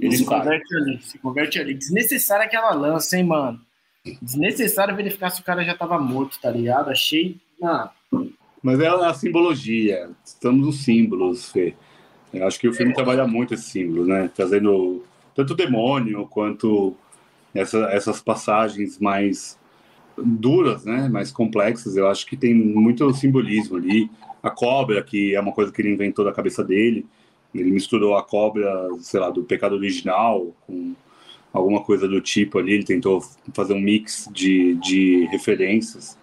[0.00, 1.74] Ele se converte ali, se converte ali.
[1.74, 3.60] Desnecessária aquela lança, hein, mano?
[4.20, 6.90] Desnecessário verificar se o cara já tava morto, tá ligado?
[6.90, 7.36] Achei.
[7.62, 7.90] Ah.
[8.62, 10.10] Mas é a simbologia.
[10.24, 11.74] Estamos nos símbolos, Fê.
[12.32, 12.94] Eu acho que o filme é.
[12.94, 14.30] trabalha muito esses símbolos, né?
[14.34, 15.04] Trazendo
[15.34, 16.96] tanto o demônio quanto
[17.54, 19.58] essa, essas passagens mais
[20.16, 21.08] duras, né?
[21.08, 21.96] Mais complexas.
[21.96, 24.10] Eu acho que tem muito simbolismo ali
[24.42, 27.06] a cobra, que é uma coisa que ele inventou da cabeça dele.
[27.54, 30.94] Ele misturou a cobra, sei lá, do pecado original com
[31.52, 32.74] alguma coisa do tipo ali.
[32.74, 33.20] Ele tentou
[33.52, 36.18] fazer um mix de, de referências.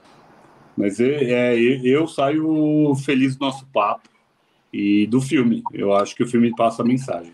[0.75, 4.09] Mas é, é, eu saio feliz do nosso papo
[4.71, 5.63] e do filme.
[5.73, 7.33] Eu acho que o filme passa a mensagem.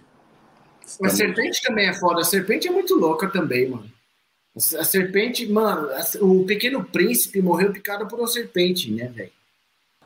[1.01, 2.21] A serpente também é foda.
[2.21, 3.91] A serpente é muito louca também, mano.
[4.55, 5.89] A serpente, mano,
[6.21, 9.31] o pequeno príncipe morreu picado por uma serpente, né, velho?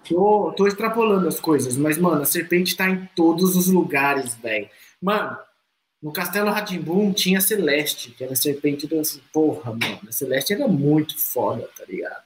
[0.07, 4.69] Tô, tô extrapolando as coisas, mas, mano, a serpente tá em todos os lugares, velho.
[5.01, 5.37] Mano,
[6.01, 9.01] no Castelo Ratimbum tinha Celeste, que era a serpente do.
[9.33, 12.23] Porra, mano, a Celeste era muito foda, tá ligado?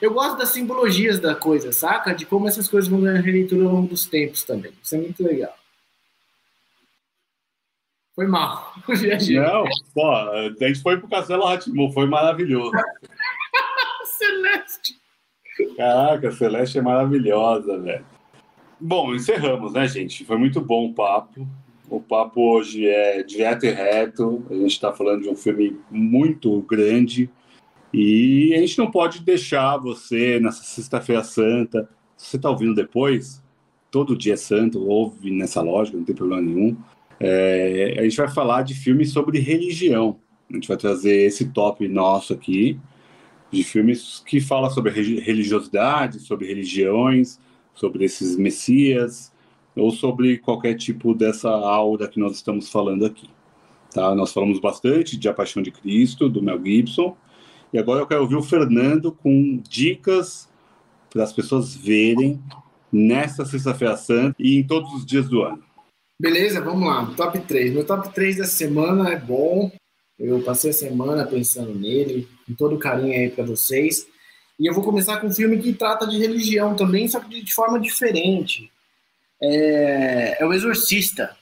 [0.00, 2.14] Eu gosto das simbologias da coisa, saca?
[2.14, 4.72] De como essas coisas vão ganhar releitura ao longo dos tempos também.
[4.82, 5.56] Isso é muito legal.
[8.14, 8.72] Foi mal.
[8.86, 12.70] Não, pô, a gente foi pro Castelo Ratimbum, foi maravilhoso.
[14.04, 14.94] Celeste.
[15.76, 18.06] Caraca, a Celeste é maravilhosa, velho.
[18.80, 20.24] Bom, encerramos, né, gente?
[20.24, 21.46] Foi muito bom o papo.
[21.88, 24.44] O papo hoje é direto e reto.
[24.50, 27.30] A gente está falando de um filme muito grande.
[27.92, 31.88] E a gente não pode deixar você nessa Sexta-feira Santa.
[32.16, 33.42] Se você está ouvindo depois,
[33.90, 36.76] todo dia é santo, ouve nessa lógica, não tem problema nenhum.
[37.20, 40.18] É, a gente vai falar de filmes sobre religião.
[40.50, 42.78] A gente vai trazer esse top nosso aqui
[43.50, 47.38] de filmes que fala sobre religiosidade, sobre religiões,
[47.72, 49.32] sobre esses messias,
[49.76, 53.28] ou sobre qualquer tipo dessa aura que nós estamos falando aqui.
[53.92, 54.14] Tá?
[54.14, 57.16] Nós falamos bastante de A Paixão de Cristo, do Mel Gibson,
[57.72, 60.48] e agora eu quero ouvir o Fernando com dicas
[61.10, 62.40] para as pessoas verem
[62.92, 65.62] nesta Sexta-feira Santa e em todos os dias do ano.
[66.18, 67.12] Beleza, vamos lá.
[67.16, 67.72] Top 3.
[67.72, 69.70] Meu top 3 da semana é bom.
[70.18, 74.06] Eu passei a semana pensando nele, com todo carinho aí para vocês.
[74.58, 77.52] E eu vou começar com um filme que trata de religião também, só que de
[77.52, 78.70] forma diferente.
[79.42, 81.36] É, é O Exorcista.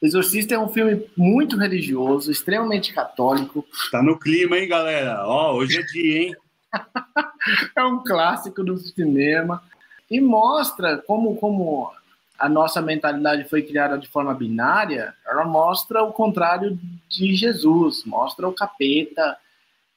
[0.00, 3.66] O Exorcista é um filme muito religioso, extremamente católico.
[3.90, 5.26] Tá no clima, hein, galera?
[5.26, 6.36] Ó, hoje é dia, hein?
[7.76, 9.62] é um clássico do cinema
[10.10, 11.92] e mostra como, como
[12.38, 16.78] a nossa mentalidade foi criada de forma binária, ela mostra o contrário
[17.08, 19.36] de Jesus, mostra o capeta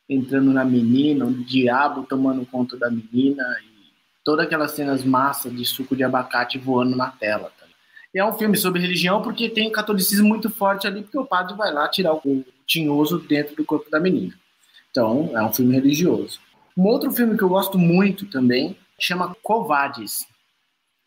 [0.09, 3.91] entrando na menina, o diabo tomando conta da menina e
[4.23, 7.51] todas aquelas cenas massas de suco de abacate voando na tela.
[7.59, 7.65] Tá?
[8.13, 11.55] É um filme sobre religião porque tem um catolicismo muito forte ali, porque o padre
[11.55, 14.33] vai lá tirar o tinhoso dentro do corpo da menina.
[14.89, 16.39] Então, é um filme religioso.
[16.75, 20.25] Um outro filme que eu gosto muito também chama Covades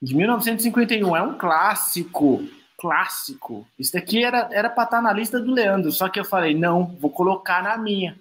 [0.03, 2.43] De 1951, é um clássico,
[2.79, 3.67] clássico.
[3.79, 6.87] Isso daqui era para estar tá na lista do Leandro, só que eu falei, não,
[6.99, 8.19] vou colocar na minha,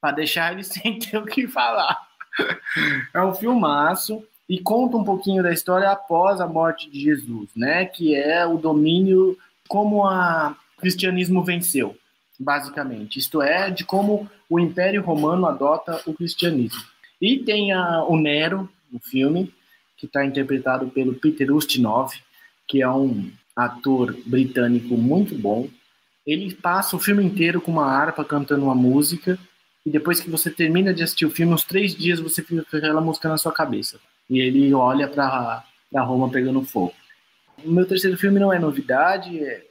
[0.00, 1.96] para deixar ele sem ter o que falar.
[3.14, 7.84] é um filmaço e conta um pouquinho da história após a morte de Jesus, né?
[7.84, 11.96] Que é o domínio, como o cristianismo venceu,
[12.38, 13.20] basicamente.
[13.20, 16.82] Isto é, de como o Império Romano adota o cristianismo.
[17.20, 19.54] E tem a, o Nero, no filme,
[20.00, 22.10] que está interpretado pelo Peter Ustinov,
[22.66, 25.68] que é um ator britânico muito bom.
[26.26, 29.38] Ele passa o filme inteiro com uma harpa cantando uma música,
[29.84, 32.76] e depois que você termina de assistir o filme, uns três dias você fica com
[32.76, 34.00] aquela música na sua cabeça.
[34.28, 35.64] E ele olha para
[35.96, 36.94] Roma pegando fogo.
[37.62, 39.62] O meu terceiro filme não é novidade, é,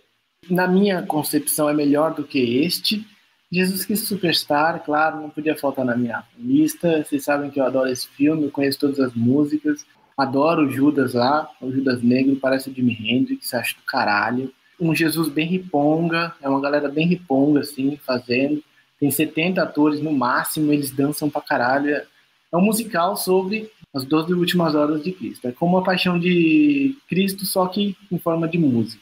[0.48, 3.04] na minha concepção é melhor do que este.
[3.52, 7.04] Jesus Cristo Superstar, claro, não podia faltar na minha lista.
[7.04, 9.84] Vocês sabem que eu adoro esse filme, eu conheço todas as músicas.
[10.20, 14.52] Adoro o Judas lá, o Judas Negro, parece o Jimi Hendrix, acho do caralho.
[14.78, 18.62] Um Jesus bem riponga, é uma galera bem riponga, assim, fazendo.
[19.00, 21.96] Tem 70 atores no máximo, eles dançam pra caralho.
[21.96, 25.48] É um musical sobre as 12 últimas horas de Cristo.
[25.48, 29.02] É como a paixão de Cristo, só que em forma de música,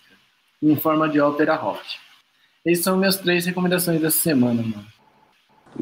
[0.61, 1.81] em forma de ópera rock.
[2.63, 4.85] Essas são minhas três recomendações dessa semana, mano.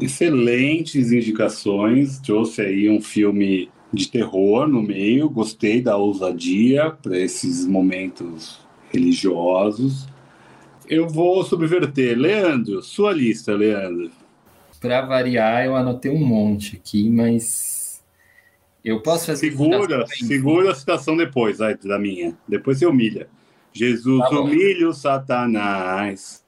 [0.00, 2.18] Excelentes indicações.
[2.20, 5.28] Trouxe aí um filme de terror no meio.
[5.28, 8.60] Gostei da ousadia para esses momentos
[8.92, 10.08] religiosos.
[10.88, 12.16] Eu vou subverter.
[12.16, 14.10] Leandro, sua lista, Leandro.
[14.80, 18.04] Para variar, eu anotei um monte aqui, mas
[18.84, 19.50] eu posso fazer.
[19.50, 22.36] Segura, segura a citação depois, vai, da minha.
[22.46, 23.28] Depois você humilha.
[23.72, 26.44] Jesus tá humilha o Satanás.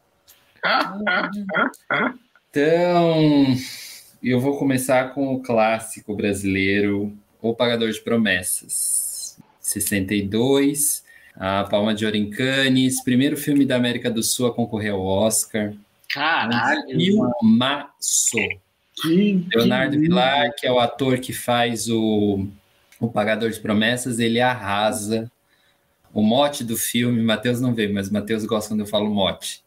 [2.50, 3.56] Então,
[4.22, 9.38] eu vou começar com o clássico brasileiro o Pagador de Promessas.
[9.60, 11.04] 62,
[11.36, 15.04] a Palma de Ouro em Cannes, primeiro filme da América do Sul a concorrer ao
[15.04, 15.74] Oscar.
[16.08, 16.98] Caralho!
[16.98, 18.38] Filmaço!
[18.94, 20.02] Que, Leonardo que...
[20.02, 22.48] Vilar, que é o ator que faz o,
[22.98, 25.30] o Pagador de Promessas, ele arrasa.
[26.12, 29.62] O mote do filme, Matheus não veio, mas Matheus gosta quando eu falo mote.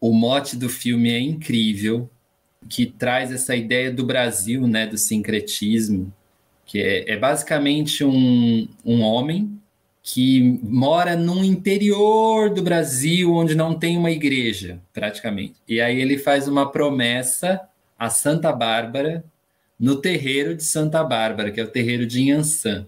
[0.00, 2.10] O mote do filme é incrível,
[2.68, 6.12] que traz essa ideia do Brasil, né, do sincretismo,
[6.70, 9.60] que é, é basicamente um, um homem
[10.00, 15.56] que mora no interior do Brasil, onde não tem uma igreja, praticamente.
[15.66, 17.60] E aí ele faz uma promessa
[17.98, 19.24] a Santa Bárbara,
[19.76, 22.86] no terreiro de Santa Bárbara, que é o terreiro de Inhansã,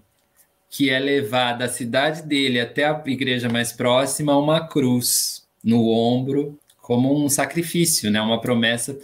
[0.71, 6.57] que é levar da cidade dele até a igreja mais próxima uma cruz no ombro,
[6.81, 8.23] como um sacrifício, né?
[8.23, 8.97] uma promessa.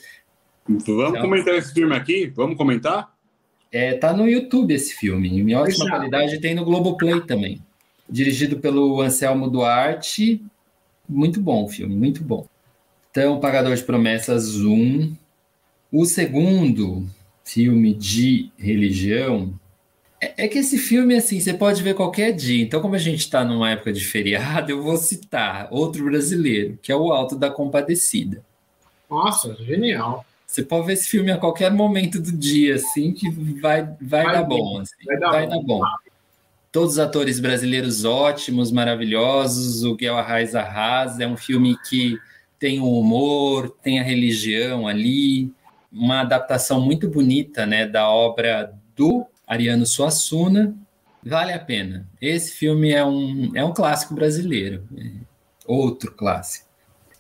[0.69, 2.33] Vamos então, comentar esse filme aqui?
[2.33, 3.18] Vamos comentar?
[3.71, 5.91] É, tá no YouTube esse filme, em ótima Exato.
[5.91, 7.61] qualidade, tem no Globoplay também.
[8.09, 10.43] Dirigido pelo Anselmo Duarte.
[11.09, 12.47] Muito bom o filme, muito bom.
[13.11, 15.15] Então, Pagador de Promessas 1.
[15.91, 17.07] O segundo
[17.45, 19.55] filme de religião
[20.21, 22.63] é, é que esse filme, assim, você pode ver qualquer dia.
[22.63, 26.93] Então, como a gente está numa época de feriado, eu vou citar outro brasileiro, que
[26.93, 28.43] é o Alto da Compadecida.
[29.09, 30.25] Nossa, genial.
[30.59, 33.31] Você pode ver esse filme a qualquer momento do dia, assim, que
[33.61, 34.81] vai, vai, vai dar bom.
[34.81, 34.95] Assim.
[35.07, 35.51] Vai, dar, vai bom.
[35.51, 35.83] dar bom.
[36.73, 39.85] Todos os atores brasileiros ótimos, maravilhosos.
[39.85, 42.19] O Guel Arraes Arras é um filme que
[42.59, 45.53] tem o humor, tem a religião ali.
[45.93, 50.75] Uma adaptação muito bonita né, da obra do Ariano Suassuna.
[51.25, 52.05] Vale a pena.
[52.21, 54.83] Esse filme é um, é um clássico brasileiro.
[54.99, 55.09] É
[55.65, 56.67] outro clássico.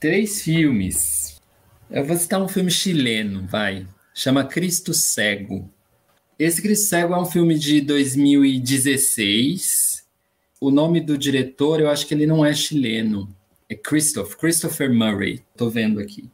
[0.00, 1.37] Três filmes
[1.90, 3.86] eu vou citar um filme chileno, vai.
[4.14, 5.72] Chama Cristo Cego.
[6.38, 10.06] Esse Cristo Cego é um filme de 2016.
[10.60, 13.34] O nome do diretor, eu acho que ele não é chileno.
[13.68, 15.42] É Christopher, Christopher Murray.
[15.56, 16.28] Tô vendo aqui.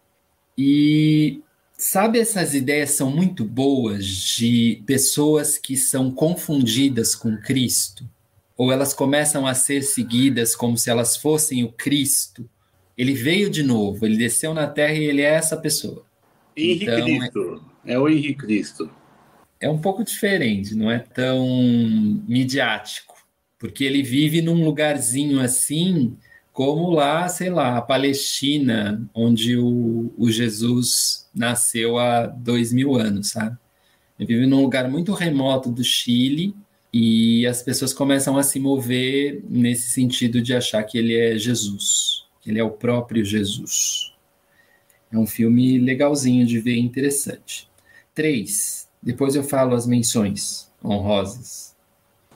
[0.56, 1.42] E
[1.76, 8.08] sabe essas ideias são muito boas de pessoas que são confundidas com Cristo?
[8.56, 12.48] Ou elas começam a ser seguidas como se elas fossem o Cristo?
[12.96, 16.04] Ele veio de novo, ele desceu na Terra e ele é essa pessoa.
[16.56, 17.64] Henrique então, Cristo.
[17.84, 17.94] É...
[17.94, 18.90] é o Henrique Cristo.
[19.60, 21.46] É um pouco diferente, não é tão
[22.28, 23.14] midiático,
[23.58, 26.16] porque ele vive num lugarzinho assim,
[26.52, 33.30] como lá, sei lá, a Palestina, onde o, o Jesus nasceu há dois mil anos,
[33.30, 33.56] sabe?
[34.18, 36.54] Ele vive num lugar muito remoto do Chile
[36.92, 42.13] e as pessoas começam a se mover nesse sentido de achar que ele é Jesus.
[42.46, 44.12] Ele é o próprio Jesus.
[45.10, 47.68] É um filme legalzinho de ver, interessante.
[48.14, 48.88] Três.
[49.02, 51.74] Depois eu falo as menções honrosas.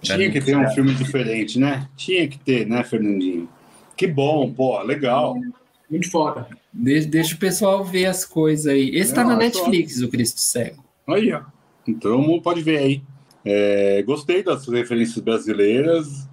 [0.00, 1.88] Tinha que ter um filme diferente, né?
[1.96, 3.48] Tinha que ter, né, Fernandinho?
[3.96, 5.36] Que bom, pô, legal.
[5.90, 6.46] Muito foda.
[6.72, 8.90] Deixa, deixa o pessoal ver as coisas aí.
[8.94, 10.84] Esse tá na eu Netflix, o Cristo Cego.
[11.06, 11.42] Aí, ó.
[11.86, 13.02] Então pode ver aí.
[13.44, 16.27] É, gostei das referências brasileiras.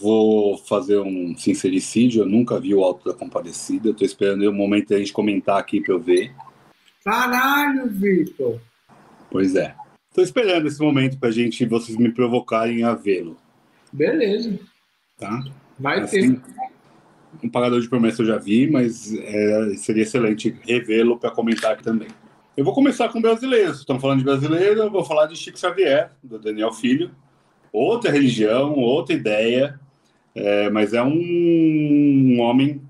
[0.00, 2.22] Vou fazer um sincericídio.
[2.22, 3.92] Eu nunca vi o Alto da Compadecida.
[3.94, 6.32] Tô esperando o momento da gente comentar aqui para eu ver.
[7.04, 8.60] Caralho, Vitor.
[9.30, 9.74] Pois é.
[10.14, 13.36] Tô esperando esse momento pra gente, vocês me provocarem a vê-lo,
[13.92, 14.58] Beleza.
[15.16, 15.44] tá?
[15.78, 16.42] Vai Assim, ter.
[17.44, 21.84] um pagador de promessa eu já vi, mas é, seria excelente revê-lo para comentar aqui
[21.84, 22.08] também.
[22.56, 23.78] Eu vou começar com brasileiros.
[23.78, 27.12] Estamos falando de brasileiro, eu vou falar de Chico Xavier, do Daniel Filho.
[27.72, 29.78] Outra religião, outra ideia,
[30.34, 32.80] é, mas é um, um homem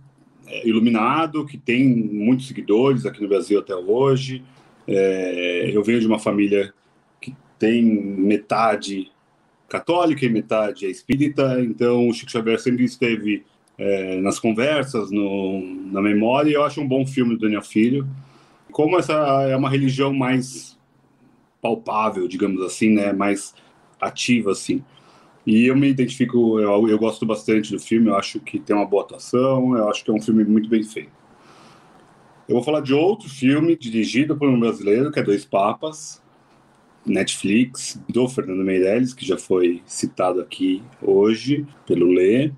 [0.46, 4.42] é, iluminado que tem muitos seguidores aqui no Brasil até hoje.
[4.86, 6.72] É, eu venho de uma família
[7.20, 9.10] que tem metade
[9.68, 13.44] católica e metade é espírita, então o Chico Xavier sempre esteve
[13.76, 15.60] é, nas conversas, no,
[15.92, 18.08] na memória, e eu acho um bom filme do Daniel Filho.
[18.72, 19.12] Como essa
[19.48, 20.78] é uma religião mais
[21.60, 23.54] palpável, digamos assim, né, mais
[24.00, 24.82] ativa, assim.
[25.46, 28.84] E eu me identifico, eu, eu gosto bastante do filme, eu acho que tem uma
[28.84, 31.12] boa atuação, eu acho que é um filme muito bem feito.
[32.48, 36.22] Eu vou falar de outro filme dirigido por um brasileiro, que é Dois Papas,
[37.04, 42.52] Netflix, do Fernando Meirelles, que já foi citado aqui hoje pelo Lê.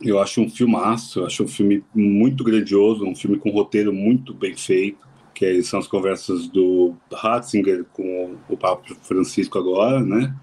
[0.00, 3.92] Eu acho um filmaço, eu acho um filme muito grandioso, um filme com um roteiro
[3.92, 10.34] muito bem feito, que são as conversas do Ratzinger com o Papa Francisco agora, né?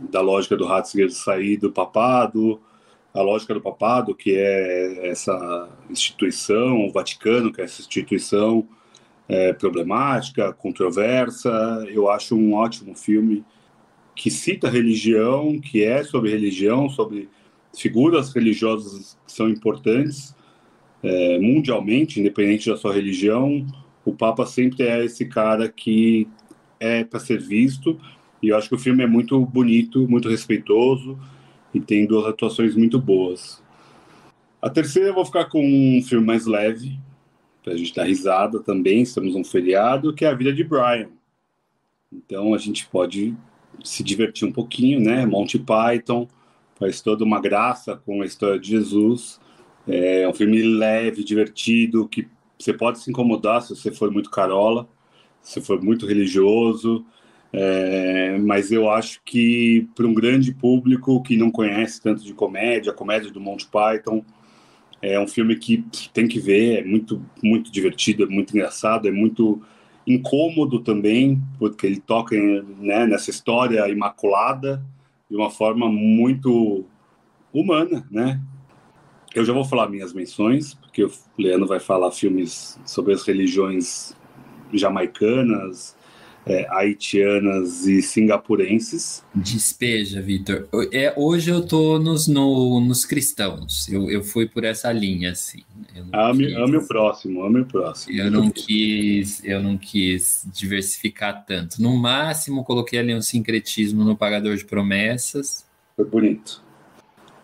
[0.00, 2.60] Da lógica do Ratzinger sair do papado,
[3.14, 8.68] a lógica do papado, que é essa instituição, o Vaticano, que é essa instituição
[9.28, 11.50] é, problemática, controversa.
[11.88, 13.44] Eu acho um ótimo filme
[14.14, 17.28] que cita religião, que é sobre religião, sobre
[17.74, 20.34] figuras religiosas que são importantes
[21.02, 23.66] é, mundialmente, independente da sua religião.
[24.04, 26.28] O Papa sempre é esse cara que
[26.80, 27.98] é para ser visto.
[28.42, 31.18] E eu acho que o filme é muito bonito, muito respeitoso
[31.72, 33.62] e tem duas atuações muito boas.
[34.60, 36.98] A terceira eu vou ficar com um filme mais leve,
[37.62, 39.02] para a gente dar risada também.
[39.02, 41.08] Estamos num feriado, que é A Vida de Brian.
[42.12, 43.36] Então a gente pode
[43.84, 45.26] se divertir um pouquinho, né?
[45.26, 46.28] Monty Python
[46.78, 49.40] faz toda uma graça com a história de Jesus.
[49.86, 52.28] É um filme leve, divertido, que
[52.58, 54.88] você pode se incomodar se você for muito carola,
[55.42, 57.04] se for muito religioso.
[57.58, 62.92] É, mas eu acho que para um grande público que não conhece tanto de comédia,
[62.92, 64.22] a comédia do Monty Python,
[65.00, 65.82] é um filme que
[66.12, 69.62] tem que ver, é muito, muito divertido, é muito engraçado, é muito
[70.06, 74.84] incômodo também, porque ele toca né, nessa história imaculada
[75.30, 76.84] de uma forma muito
[77.50, 78.38] humana, né?
[79.34, 84.14] Eu já vou falar minhas menções, porque o Leandro vai falar filmes sobre as religiões
[84.74, 85.95] jamaicanas,
[86.46, 89.24] é, haitianas e singapurenses.
[89.34, 90.68] Despeja, Vitor.
[90.92, 93.88] É, hoje eu tô nos, no, nos cristãos.
[93.88, 95.64] Eu, eu fui por essa linha, assim.
[96.12, 98.16] Ame, quis, ame o próximo, ame o próximo.
[98.16, 101.82] Eu não quis, eu não quis diversificar tanto.
[101.82, 105.66] No máximo, coloquei ali um sincretismo no Pagador de Promessas.
[105.96, 106.62] Foi bonito.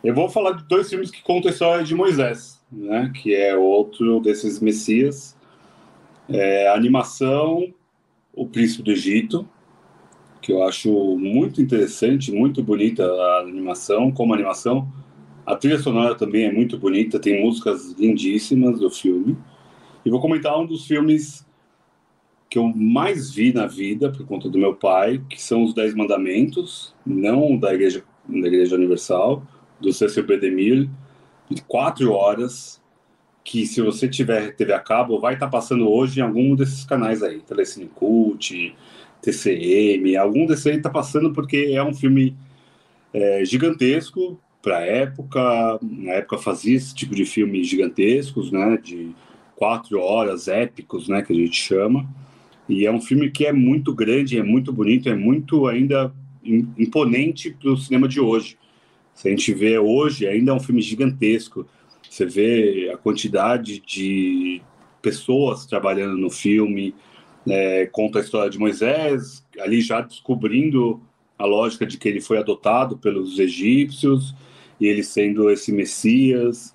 [0.05, 3.11] Eu vou falar de dois filmes que contam a história de Moisés, né?
[3.15, 5.37] Que é outro desses messias.
[6.29, 7.73] É, animação
[8.35, 9.49] o Príncipe do Egito,
[10.41, 14.93] que eu acho muito interessante, muito bonita a animação, como animação.
[15.47, 19.37] A trilha sonora também é muito bonita, tem músicas lindíssimas do filme.
[20.05, 21.47] E vou comentar um dos filmes
[22.51, 25.95] que eu mais vi na vida, por conta do meu pai, que são os Dez
[25.95, 29.43] Mandamentos, não da Igreja, da Igreja Universal,
[29.81, 30.37] do Cecil B.
[30.37, 30.91] DeMille,
[31.49, 32.82] de quatro horas,
[33.45, 36.85] que se você tiver TV a cabo, vai estar tá passando hoje em algum desses
[36.85, 38.75] canais aí, Telecine Cult,
[39.21, 42.37] TCM, algum desses aí está passando porque é um filme
[43.13, 49.11] é, gigantesco para a época, na época fazia esse tipo de filmes gigantescos, né, de
[49.57, 52.09] quatro horas épicos, né, que a gente chama,
[52.69, 56.13] e é um filme que é muito grande, é muito bonito, é muito ainda
[56.45, 58.57] imponente para o cinema de hoje.
[59.15, 61.67] Se a gente vê hoje, ainda é um filme gigantesco,
[62.13, 64.61] você vê a quantidade de
[65.01, 66.95] pessoas trabalhando no filme,
[67.49, 71.01] é, conta a história de Moisés, ali já descobrindo
[71.39, 74.35] a lógica de que ele foi adotado pelos egípcios
[74.79, 76.75] e ele sendo esse Messias.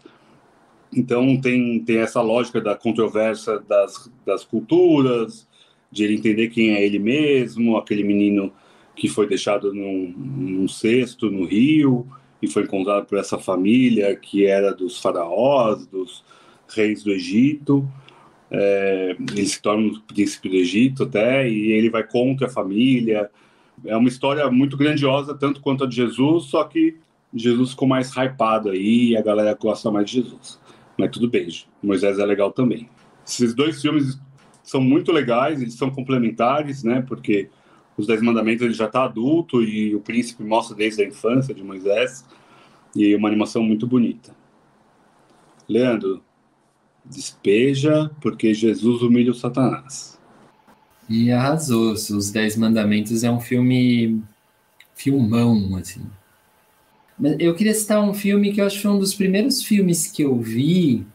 [0.92, 5.48] Então tem, tem essa lógica da controvérsia das, das culturas,
[5.92, 8.52] de ele entender quem é ele mesmo, aquele menino
[8.96, 12.08] que foi deixado num, num cesto no rio
[12.42, 16.24] e foi encontrado por essa família que era dos faraós, dos
[16.68, 17.88] reis do Egito.
[18.50, 23.30] É, ele se torna um príncipe do Egito até, e ele vai contra a família.
[23.86, 26.98] É uma história muito grandiosa, tanto quanto a de Jesus, só que
[27.34, 30.60] Jesus ficou mais hypado aí e a galera gosta mais de Jesus.
[30.98, 31.48] Mas tudo bem,
[31.84, 32.90] Moisés é legal também.
[33.26, 34.20] Esses dois filmes
[34.64, 37.04] são muito legais, eles são complementares, né?
[37.08, 37.50] Porque
[37.98, 41.64] os Dez Mandamentos ele já está adulto e o príncipe mostra desde a infância de
[41.64, 42.24] Moisés
[42.96, 44.36] e uma animação muito bonita.
[45.68, 46.24] Leandro,
[47.04, 50.20] despeja porque Jesus humilha o Satanás.
[51.10, 51.94] E arrasou.
[51.94, 54.22] Os Dez Mandamentos é um filme
[54.94, 56.06] filmão, assim.
[57.40, 60.22] Eu queria citar um filme que eu acho que foi um dos primeiros filmes que
[60.22, 61.06] eu vi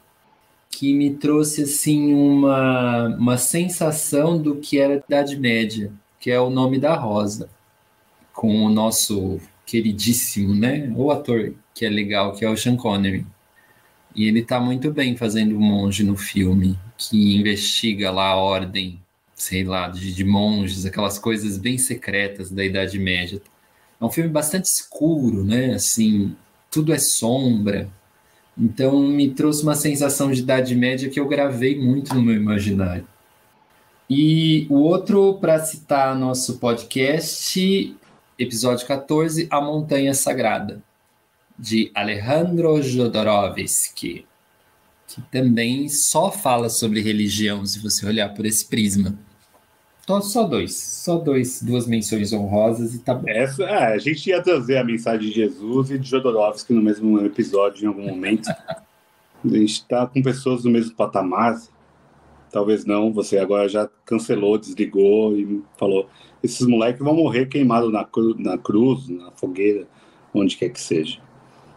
[0.69, 5.93] que me trouxe assim uma, uma sensação do que era a Idade Média
[6.23, 7.51] que é o nome da Rosa,
[8.33, 10.89] com o nosso queridíssimo, né?
[10.95, 13.27] O ator que é legal, que é o Sean Connery.
[14.15, 19.01] E ele tá muito bem fazendo o monge no filme, que investiga lá a ordem,
[19.35, 23.43] sei lá, de, de monges, aquelas coisas bem secretas da Idade Média.
[24.01, 25.75] É um filme bastante escuro, né?
[25.75, 26.37] Assim,
[26.71, 27.91] tudo é sombra.
[28.57, 33.09] Então me trouxe uma sensação de Idade Média que eu gravei muito no meu imaginário.
[34.09, 37.97] E o outro, para citar nosso podcast,
[38.39, 40.83] episódio 14, A Montanha Sagrada,
[41.59, 44.27] de Alejandro Jodorowsky,
[45.07, 49.19] que também só fala sobre religião, se você olhar por esse prisma.
[50.03, 53.29] Então, só dois, só dois, duas menções honrosas e tá bom.
[53.29, 57.25] Essa, é, a gente ia trazer a mensagem de Jesus e de Jodorowsky no mesmo
[57.25, 58.49] episódio, em algum momento.
[59.45, 61.61] a gente está com pessoas do mesmo patamar,
[62.53, 66.09] talvez não, você agora já cancelou, desligou e falou:
[66.43, 69.87] esses moleques vão morrer queimados na, cru, na cruz, na fogueira,
[70.35, 71.19] onde quer que seja.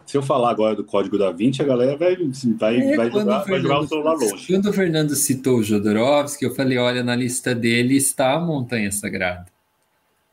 [0.06, 3.38] Se eu falar agora do código da 20, a galera vai, vai, é, vai, jogar,
[3.40, 4.46] vai jogar o celular longe.
[4.46, 8.92] Quando o Fernando citou o Jodorowsky, eu falei: olha, na lista dele está a Montanha
[8.92, 9.46] Sagrada.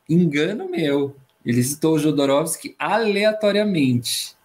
[0.08, 1.16] Engano meu.
[1.44, 4.36] Ele citou o Jodorowsky aleatoriamente.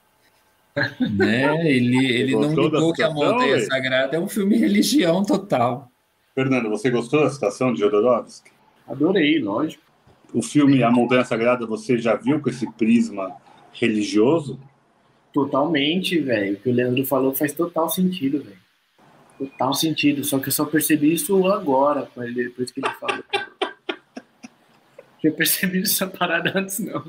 [1.14, 1.54] né?
[1.68, 5.87] Ele, ele não ligou que a Montanha Sagrada é um filme religião total.
[6.38, 8.52] Fernando, você gostou da citação de Jodorowsky?
[8.86, 9.82] Adorei, lógico.
[10.32, 13.34] O filme A Montanha Sagrada você já viu com esse prisma
[13.72, 14.56] religioso?
[15.34, 16.54] Totalmente, velho.
[16.54, 18.56] O que o Leandro falou faz total sentido, velho.
[19.36, 20.22] Total sentido.
[20.22, 23.24] Só que eu só percebi isso agora, depois que ele falou.
[25.24, 27.04] eu percebi essa parada antes, não.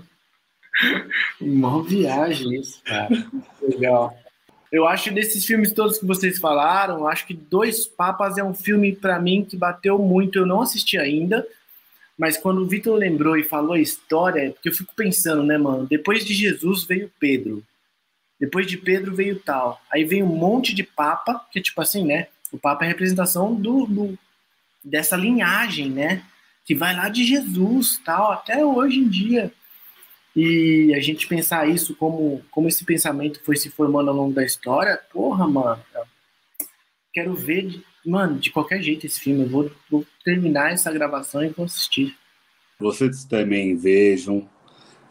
[1.39, 3.27] Uma viagem isso, cara.
[3.61, 4.11] Legal.
[4.71, 8.95] Eu acho desses filmes todos que vocês falaram, acho que Dois Papas é um filme
[8.95, 10.37] para mim que bateu muito.
[10.37, 11.45] Eu não assisti ainda,
[12.17, 15.87] mas quando o Vitor lembrou e falou a história, porque eu fico pensando, né, mano?
[15.87, 17.63] Depois de Jesus veio Pedro.
[18.39, 19.81] Depois de Pedro veio tal.
[19.91, 22.27] Aí vem um monte de papa, que tipo assim, né?
[22.51, 24.19] O papa é a representação do, do
[24.83, 26.23] dessa linhagem, né?
[26.63, 29.51] Que vai lá de Jesus, tal, até hoje em dia.
[30.35, 34.43] E a gente pensar isso como, como esse pensamento foi se formando ao longo da
[34.43, 35.81] história, porra, mano.
[37.11, 39.43] Quero ver, mano, de qualquer jeito esse filme.
[39.43, 42.15] Eu vou, vou terminar essa gravação e vou assistir.
[42.79, 44.47] Vocês também vejam.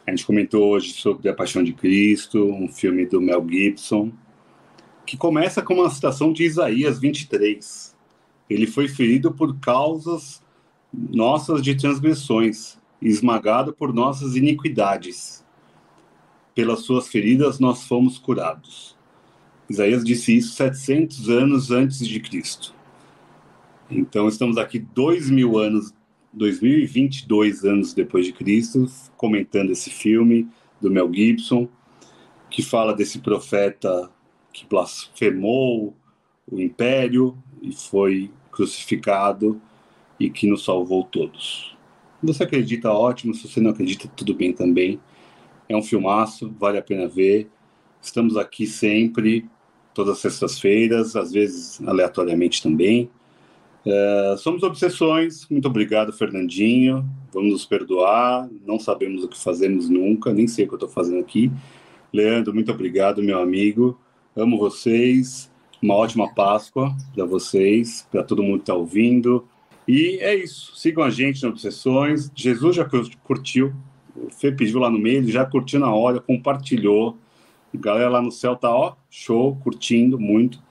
[0.06, 4.10] A gente comentou hoje sobre A Paixão de Cristo, um filme do Mel Gibson,
[5.04, 7.94] que começa com uma citação de Isaías 23.
[8.48, 10.42] Ele foi ferido por causas
[10.90, 15.44] nossas de transgressões esmagado por nossas iniquidades.
[16.54, 18.96] Pelas suas feridas nós fomos curados.
[19.68, 22.74] Isaías disse isso 700 anos antes de Cristo.
[23.90, 25.94] Então estamos aqui dois mil anos,
[26.32, 28.86] 2022 anos depois de Cristo,
[29.16, 30.48] comentando esse filme
[30.80, 31.68] do Mel Gibson,
[32.50, 34.10] que fala desse profeta
[34.52, 35.94] que blasfemou
[36.50, 39.60] o império e foi crucificado
[40.18, 41.77] e que nos salvou todos.
[42.22, 43.34] Você acredita, ótimo.
[43.34, 45.00] Se você não acredita, tudo bem também.
[45.68, 47.48] É um filmaço, vale a pena ver.
[48.00, 49.44] Estamos aqui sempre,
[49.94, 53.10] todas as sextas-feiras, às vezes aleatoriamente também.
[53.86, 55.46] É, somos Obsessões.
[55.48, 57.08] Muito obrigado, Fernandinho.
[57.32, 58.48] Vamos nos perdoar.
[58.66, 61.50] Não sabemos o que fazemos nunca, nem sei o que eu estou fazendo aqui.
[62.12, 63.98] Leandro, muito obrigado, meu amigo.
[64.36, 65.50] Amo vocês.
[65.80, 69.46] Uma ótima Páscoa para vocês, para todo mundo que está ouvindo.
[69.88, 70.76] E é isso.
[70.76, 72.30] Sigam a gente nas Obsessões.
[72.34, 72.86] Jesus já
[73.24, 73.72] curtiu.
[74.14, 77.16] O Fê pediu lá no meio, ele já curtiu na hora, compartilhou.
[77.74, 80.62] A galera lá no céu tá, ó, show, curtindo muito.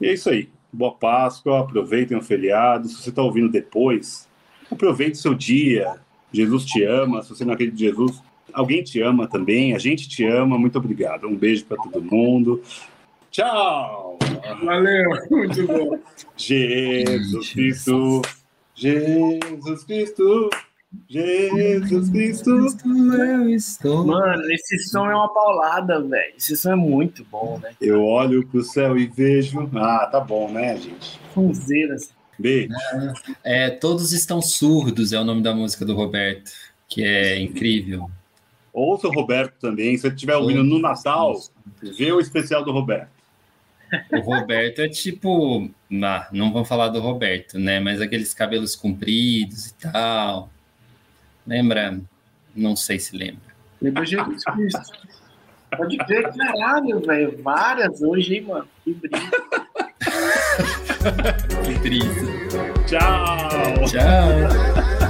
[0.00, 0.48] E é isso aí.
[0.72, 2.88] Boa Páscoa, aproveitem o feriado.
[2.88, 4.26] Se você está ouvindo depois,
[4.70, 5.96] aproveite seu dia,
[6.32, 7.22] Jesus te ama.
[7.22, 8.22] Se você não acredita em Jesus,
[8.52, 9.74] alguém te ama também.
[9.74, 10.56] A gente te ama.
[10.56, 11.26] Muito obrigado.
[11.26, 12.62] Um beijo para todo mundo.
[13.30, 14.18] Tchau!
[14.64, 15.98] Valeu, muito bom.
[16.36, 18.22] Jesus Cristo,
[18.78, 20.50] Jesus Cristo,
[21.08, 24.06] Jesus Cristo, eu estou.
[24.06, 26.34] Mano, esse som é uma paulada, velho.
[26.36, 27.72] Esse som é muito bom, né?
[27.80, 29.68] Eu olho pro céu e vejo.
[29.74, 31.18] Ah, tá bom, né, gente?
[31.34, 32.12] Sonzeiras.
[32.38, 32.72] Beijo.
[33.42, 36.52] É, Todos Estão Surdos é o nome da música do Roberto,
[36.86, 38.08] que é incrível.
[38.72, 39.96] Ouça o Roberto também.
[39.96, 41.34] Se você estiver ouvindo no Natal,
[41.82, 43.17] vê o especial do Roberto.
[44.12, 45.70] O Roberto é tipo.
[45.88, 47.80] Não, não vamos falar do Roberto, né?
[47.80, 50.50] Mas aqueles cabelos compridos e tal.
[51.46, 51.98] Lembra?
[52.54, 53.48] Não sei se lembra.
[53.80, 55.08] Lembra Jesus Cristo.
[55.76, 57.42] Pode ver, caralho, velho.
[57.42, 58.68] Várias hoje, hein, mano.
[58.84, 59.30] Que brilho.
[61.64, 62.08] Que triste.
[62.86, 63.84] Tchau!
[63.86, 65.07] Tchau.